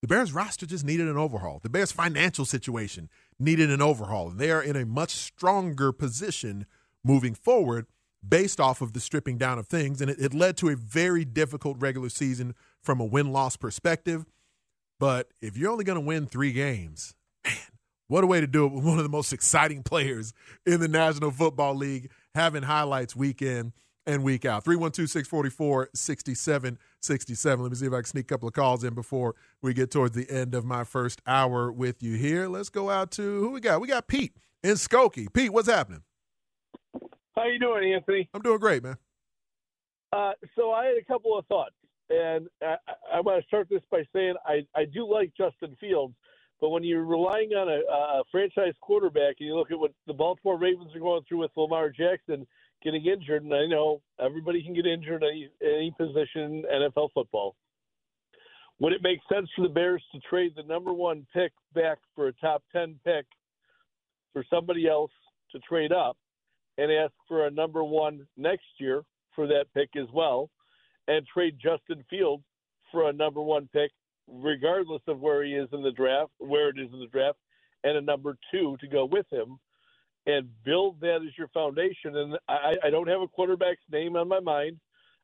[0.00, 1.60] the Bears roster just needed an overhaul.
[1.62, 3.08] The Bears financial situation
[3.42, 4.30] needed an overhaul.
[4.30, 6.66] They are in a much stronger position
[7.04, 7.86] moving forward
[8.26, 10.00] based off of the stripping down of things.
[10.00, 14.24] And it, it led to a very difficult regular season from a win loss perspective.
[15.00, 17.14] But if you're only going to win three games,
[17.44, 17.54] man,
[18.06, 20.32] what a way to do it with one of the most exciting players
[20.64, 23.72] in the National Football League having highlights week in
[24.06, 24.64] and week out.
[24.64, 25.90] 312 644
[27.02, 27.62] 6767.
[27.62, 29.90] Let me see if I can sneak a couple of calls in before we get
[29.90, 32.46] towards the end of my first hour with you here.
[32.46, 33.80] Let's go out to who we got?
[33.80, 35.32] We got Pete in Skokie.
[35.32, 36.02] Pete, what's happening?
[37.34, 38.28] How you doing, Anthony?
[38.32, 38.96] I'm doing great, man.
[40.12, 41.74] Uh, so I had a couple of thoughts.
[42.08, 42.76] and I,
[43.14, 46.14] I want to start this by saying I, I do like Justin Fields,
[46.60, 47.80] but when you're relying on a,
[48.20, 51.50] a franchise quarterback and you look at what the Baltimore Ravens are going through with
[51.56, 52.46] Lamar Jackson
[52.82, 55.24] getting injured, and I know everybody can get injured
[55.62, 57.54] any position in NFL football.
[58.80, 62.28] Would it make sense for the Bears to trade the number one pick back for
[62.28, 63.26] a top 10 pick
[64.32, 65.12] for somebody else
[65.52, 66.16] to trade up
[66.78, 69.02] and ask for a number one next year
[69.34, 70.50] for that pick as well
[71.08, 72.44] and trade Justin Fields
[72.90, 73.90] for a number one pick,
[74.28, 77.38] regardless of where he is in the draft, where it is in the draft,
[77.84, 79.58] and a number two to go with him,
[80.26, 82.16] and build that as your foundation.
[82.16, 84.78] And I, I don't have a quarterback's name on my mind.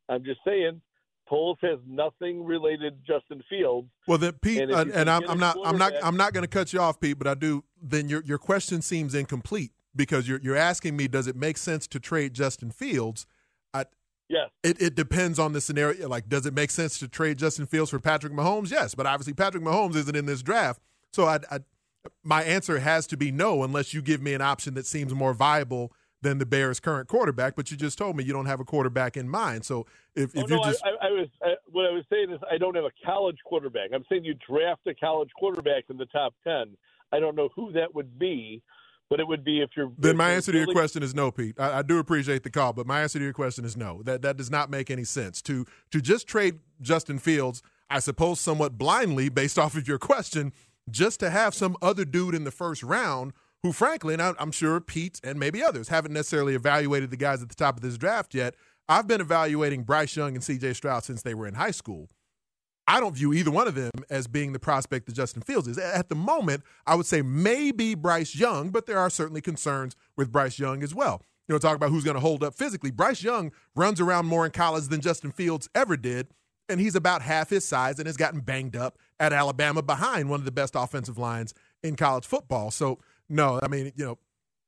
[0.09, 0.81] I'm just saying.
[1.29, 3.89] Poles has nothing related to Justin Fields.
[4.07, 6.17] Well, then Pete, And you uh, and can I'm, get I'm not, I'm not, I'm
[6.17, 7.65] not going to cut you off, Pete, but I do.
[7.83, 11.87] Then your your question seems incomplete because you're you're asking me, does it make sense
[11.89, 13.27] to trade Justin Fields?
[13.75, 13.85] I,
[14.29, 14.51] Yes.
[14.63, 16.09] It, it depends on the scenario.
[16.09, 18.71] Like, does it make sense to trade Justin Fields for Patrick Mahomes?
[18.71, 20.83] Yes, but obviously Patrick Mahomes isn't in this draft.
[21.13, 21.61] So I, I
[22.23, 25.35] my answer has to be no, unless you give me an option that seems more
[25.35, 25.93] viable
[26.23, 27.55] than the Bears' current quarterback.
[27.57, 29.65] But you just told me you don't have a quarterback in mind.
[29.65, 32.41] So if, Oh, if no, just I, I, was I, what I was saying is
[32.51, 33.91] I don't have a college quarterback.
[33.95, 36.77] I'm saying you draft a college quarterback in the top ten.
[37.13, 38.63] I don't know who that would be,
[39.09, 39.91] but it would be if you're.
[39.97, 41.59] Then my answer to your question is no, Pete.
[41.59, 44.03] I, I do appreciate the call, but my answer to your question is no.
[44.03, 45.41] That that does not make any sense.
[45.43, 50.53] To to just trade Justin Fields, I suppose somewhat blindly based off of your question,
[50.91, 53.33] just to have some other dude in the first round
[53.63, 57.49] who, frankly, and I'm sure Pete and maybe others haven't necessarily evaluated the guys at
[57.49, 58.55] the top of this draft yet.
[58.89, 60.75] I've been evaluating Bryce Young and C.J.
[60.75, 62.09] Stroud since they were in high school.
[62.87, 65.77] I don't view either one of them as being the prospect that Justin Fields is.
[65.77, 70.33] At the moment, I would say maybe Bryce Young, but there are certainly concerns with
[70.33, 71.23] Bryce Young as well.
[71.47, 72.91] You know, talk about who's going to hold up physically.
[72.91, 76.29] Bryce Young runs around more in college than Justin Fields ever did,
[76.69, 80.41] and he's about half his size and has gotten banged up at Alabama behind one
[80.41, 82.71] of the best offensive lines in college football.
[82.71, 82.99] So,
[83.29, 84.19] no, I mean, you know,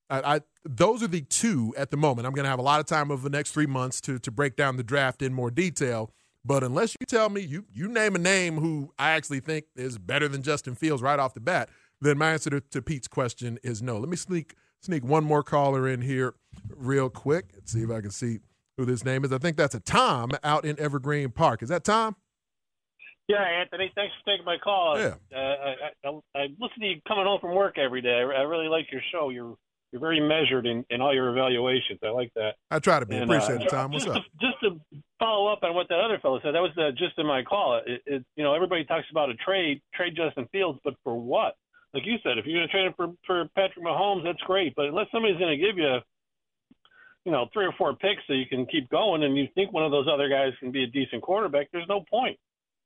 [0.08, 2.26] I, I those are the two at the moment.
[2.26, 4.30] I'm going to have a lot of time over the next three months to to
[4.30, 6.12] break down the draft in more detail.
[6.44, 9.98] But unless you tell me you you name a name who I actually think is
[9.98, 11.68] better than Justin Fields right off the bat,
[12.00, 13.98] then my answer to, to Pete's question is no.
[13.98, 16.34] Let me sneak sneak one more caller in here
[16.74, 17.50] real quick.
[17.54, 18.40] Let's see if I can see
[18.80, 19.32] who this name is.
[19.32, 21.62] I think that's a Tom out in Evergreen Park.
[21.62, 22.16] Is that Tom?
[23.28, 24.98] Yeah, Anthony, thanks for taking my call.
[24.98, 25.14] Yeah.
[25.32, 28.14] Uh, I, I, I listen to you coming home from work every day.
[28.14, 29.28] I, I really like your show.
[29.28, 29.54] You're
[29.92, 31.98] you're very measured in, in all your evaluations.
[32.02, 32.54] I like that.
[32.70, 33.16] I try to be.
[33.16, 33.90] And, Appreciate uh, it, Tom.
[33.90, 34.22] What's just up?
[34.22, 37.18] To, just to follow up on what that other fellow said, that was the gist
[37.18, 37.80] of my call.
[37.84, 41.54] It, it, you know, everybody talks about a trade, trade Justin Fields, but for what?
[41.92, 44.74] Like you said, if you're going to trade him for for Patrick Mahomes, that's great.
[44.76, 45.98] But unless somebody's going to give you,
[47.24, 49.84] you know, three or four picks so you can keep going, and you think one
[49.84, 52.38] of those other guys can be a decent quarterback, there's no point.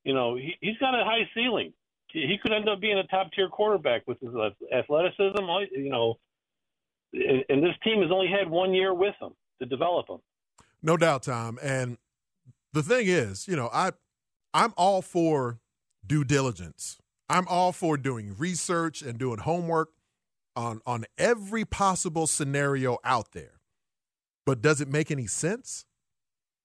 [0.04, 1.72] You know, he, he's got a high ceiling.
[2.08, 4.30] He, he could end up being a top tier quarterback with his
[4.72, 5.42] athleticism.
[5.72, 6.14] You know,
[7.12, 9.30] and, and this team has only had one year with him
[9.60, 10.18] to develop him.
[10.82, 11.58] No doubt, Tom.
[11.62, 11.96] And
[12.72, 13.92] the thing is, you know, I
[14.52, 15.60] I'm all for
[16.06, 16.98] due diligence.
[17.28, 19.90] I'm all for doing research and doing homework
[20.54, 23.60] on on every possible scenario out there.
[24.46, 25.86] But does it make any sense?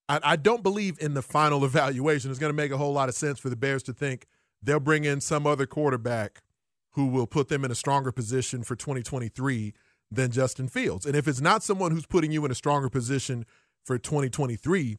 [0.08, 2.32] I, I don't believe in the final evaluation.
[2.32, 4.26] It's going to make a whole lot of sense for the Bears to think
[4.62, 6.42] they'll bring in some other quarterback
[6.94, 9.74] who will put them in a stronger position for 2023
[10.12, 11.06] than Justin Fields.
[11.06, 13.46] And if it's not someone who's putting you in a stronger position
[13.86, 14.98] for 2023,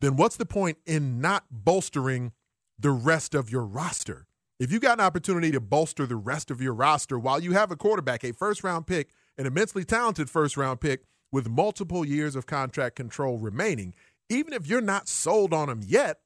[0.00, 2.32] then what's the point in not bolstering
[2.78, 4.26] the rest of your roster?
[4.60, 7.72] If you got an opportunity to bolster the rest of your roster while you have
[7.72, 11.02] a quarterback, a first round pick, an immensely talented first round pick
[11.32, 13.94] with multiple years of contract control remaining,
[14.28, 16.20] even if you're not sold on him yet,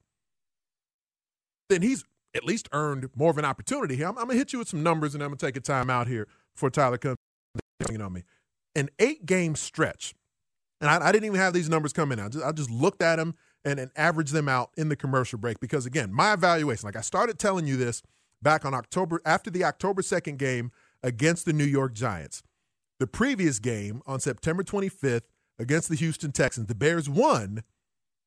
[1.69, 4.07] then he's at least earned more of an opportunity here.
[4.07, 5.61] I'm, I'm going to hit you with some numbers and I'm going to take a
[5.61, 7.17] time out here before Tyler comes
[7.91, 8.23] in on me.
[8.75, 10.15] An eight game stretch,
[10.81, 12.27] and I, I didn't even have these numbers coming out.
[12.27, 13.35] I just, I just looked at them
[13.65, 17.01] and, and averaged them out in the commercial break because, again, my evaluation, like I
[17.01, 18.03] started telling you this
[18.41, 20.71] back on October, after the October 2nd game
[21.03, 22.43] against the New York Giants.
[22.99, 25.23] The previous game on September 25th
[25.59, 27.63] against the Houston Texans, the Bears won.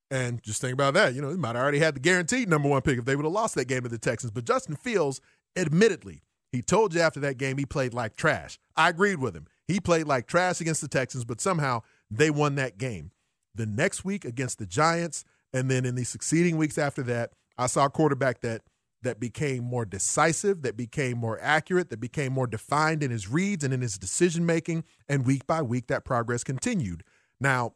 [0.10, 1.14] And just think about that.
[1.14, 3.26] You know, they might have already had the guaranteed number one pick if they would
[3.26, 4.32] have lost that game to the Texans.
[4.32, 5.22] But Justin Fields,
[5.56, 8.60] admittedly, he told you after that game he played like trash.
[8.76, 9.48] I agreed with him.
[9.68, 13.12] He played like trash against the Texans, but somehow they won that game.
[13.56, 17.68] The next week against the Giants, and then in the succeeding weeks after that, I
[17.68, 18.64] saw a quarterback that
[19.04, 23.64] that became more decisive, that became more accurate, that became more defined in his reads
[23.64, 27.04] and in his decision making, and week by week that progress continued.
[27.40, 27.74] Now,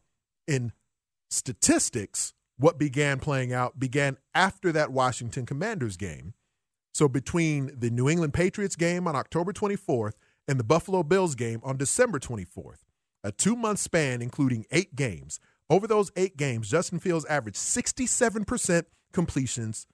[0.48, 0.72] in
[1.30, 6.34] statistics, what began playing out began after that Washington Commanders game.
[6.94, 10.14] So between the New England Patriots game on October 24th
[10.48, 12.84] and the Buffalo Bills game on December 24th,
[13.24, 15.40] a two month span including eight games.
[15.70, 19.88] Over those eight games, Justin Fields averaged 67% completions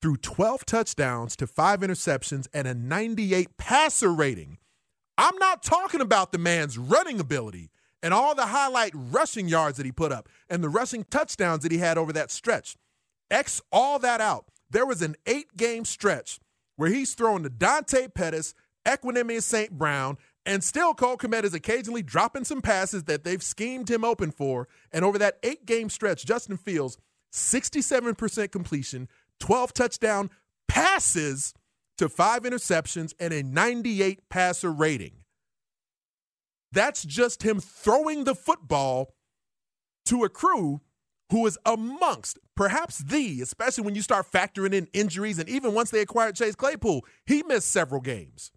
[0.00, 4.58] through 12 touchdowns to five interceptions and a 98 passer rating.
[5.18, 7.70] I'm not talking about the man's running ability
[8.02, 11.72] and all the highlight rushing yards that he put up and the rushing touchdowns that
[11.72, 12.76] he had over that stretch.
[13.30, 14.46] X all that out.
[14.70, 16.38] There was an eight game stretch
[16.76, 18.54] where he's throwing to Dante Pettis,
[18.86, 19.72] Equanimeous St.
[19.72, 24.30] Brown, and still Cole Kmet is occasionally dropping some passes that they've schemed him open
[24.30, 24.68] for.
[24.92, 26.98] And over that eight game stretch, Justin Fields,
[27.32, 29.08] 67% completion,
[29.40, 30.30] 12 touchdown
[30.68, 31.54] passes
[31.98, 35.12] to five interceptions, and a 98 passer rating.
[36.72, 39.14] That's just him throwing the football
[40.06, 40.80] to a crew
[41.30, 45.90] who is amongst perhaps the, especially when you start factoring in injuries, and even once
[45.90, 48.52] they acquired Chase Claypool, he missed several games.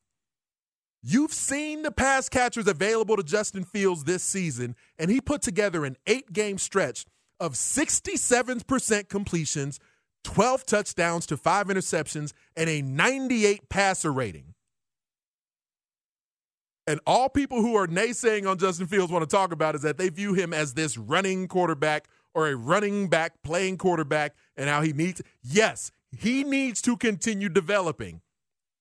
[1.01, 5.85] You've seen the pass catchers available to Justin Fields this season, and he put together
[5.85, 7.05] an eight game stretch
[7.39, 9.79] of 67% completions,
[10.23, 14.53] 12 touchdowns to five interceptions, and a 98 passer rating.
[16.87, 19.97] And all people who are naysaying on Justin Fields want to talk about is that
[19.97, 24.81] they view him as this running quarterback or a running back playing quarterback and how
[24.81, 25.21] he needs.
[25.43, 28.21] Yes, he needs to continue developing.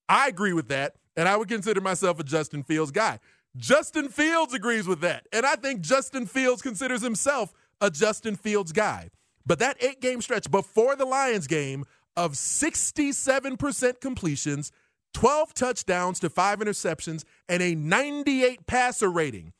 [0.08, 0.94] I agree with that.
[1.18, 3.18] And I would consider myself a Justin Fields guy.
[3.56, 5.26] Justin Fields agrees with that.
[5.32, 9.10] And I think Justin Fields considers himself a Justin Fields guy.
[9.48, 11.86] But that eight game stretch before the Lions game
[12.16, 14.70] of 67% completions,
[15.14, 19.54] 12 touchdowns to five interceptions, and a 98 passer rating,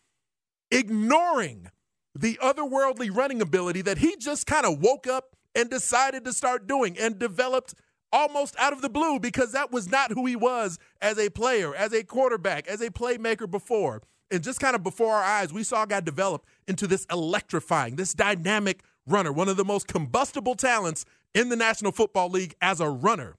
[0.70, 1.70] ignoring
[2.14, 6.66] the otherworldly running ability that he just kind of woke up and decided to start
[6.66, 7.74] doing and developed
[8.12, 11.74] almost out of the blue because that was not who he was as a player,
[11.74, 14.02] as a quarterback, as a playmaker before.
[14.30, 17.96] And just kind of before our eyes, we saw a guy develop into this electrifying,
[17.96, 21.04] this dynamic runner, one of the most combustible talents
[21.34, 23.36] in the National Football League as a runner.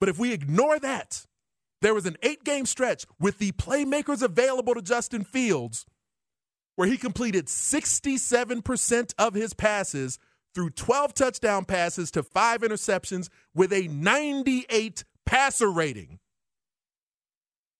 [0.00, 1.26] But if we ignore that,
[1.80, 5.84] there was an eight game stretch with the playmakers available to Justin Fields
[6.76, 10.18] where he completed 67% of his passes
[10.54, 16.18] through 12 touchdown passes to five interceptions with a 98 passer rating.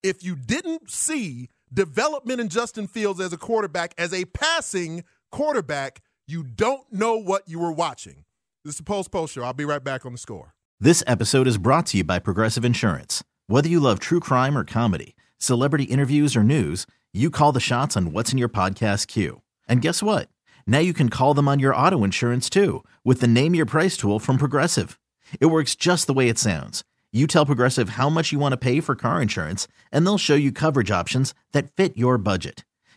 [0.03, 6.03] If you didn't see development in Justin Fields as a quarterback, as a passing quarterback,
[6.33, 8.25] you don't know what you were watching.
[8.65, 9.43] This is the Post Post Show.
[9.43, 10.55] I'll be right back on the score.
[10.81, 13.23] This episode is brought to you by Progressive Insurance.
[13.49, 17.99] Whether you love true crime or comedy, celebrity interviews or news, you call the shots
[17.99, 19.43] on what's in your podcast queue.
[19.69, 20.31] And guess what?
[20.67, 23.97] Now you can call them on your auto insurance too with the Name Your Price
[23.99, 24.99] tool from Progressive.
[25.39, 26.83] It works just the way it sounds.
[27.13, 30.35] You tell Progressive how much you want to pay for car insurance, and they'll show
[30.35, 32.65] you coverage options that fit your budget.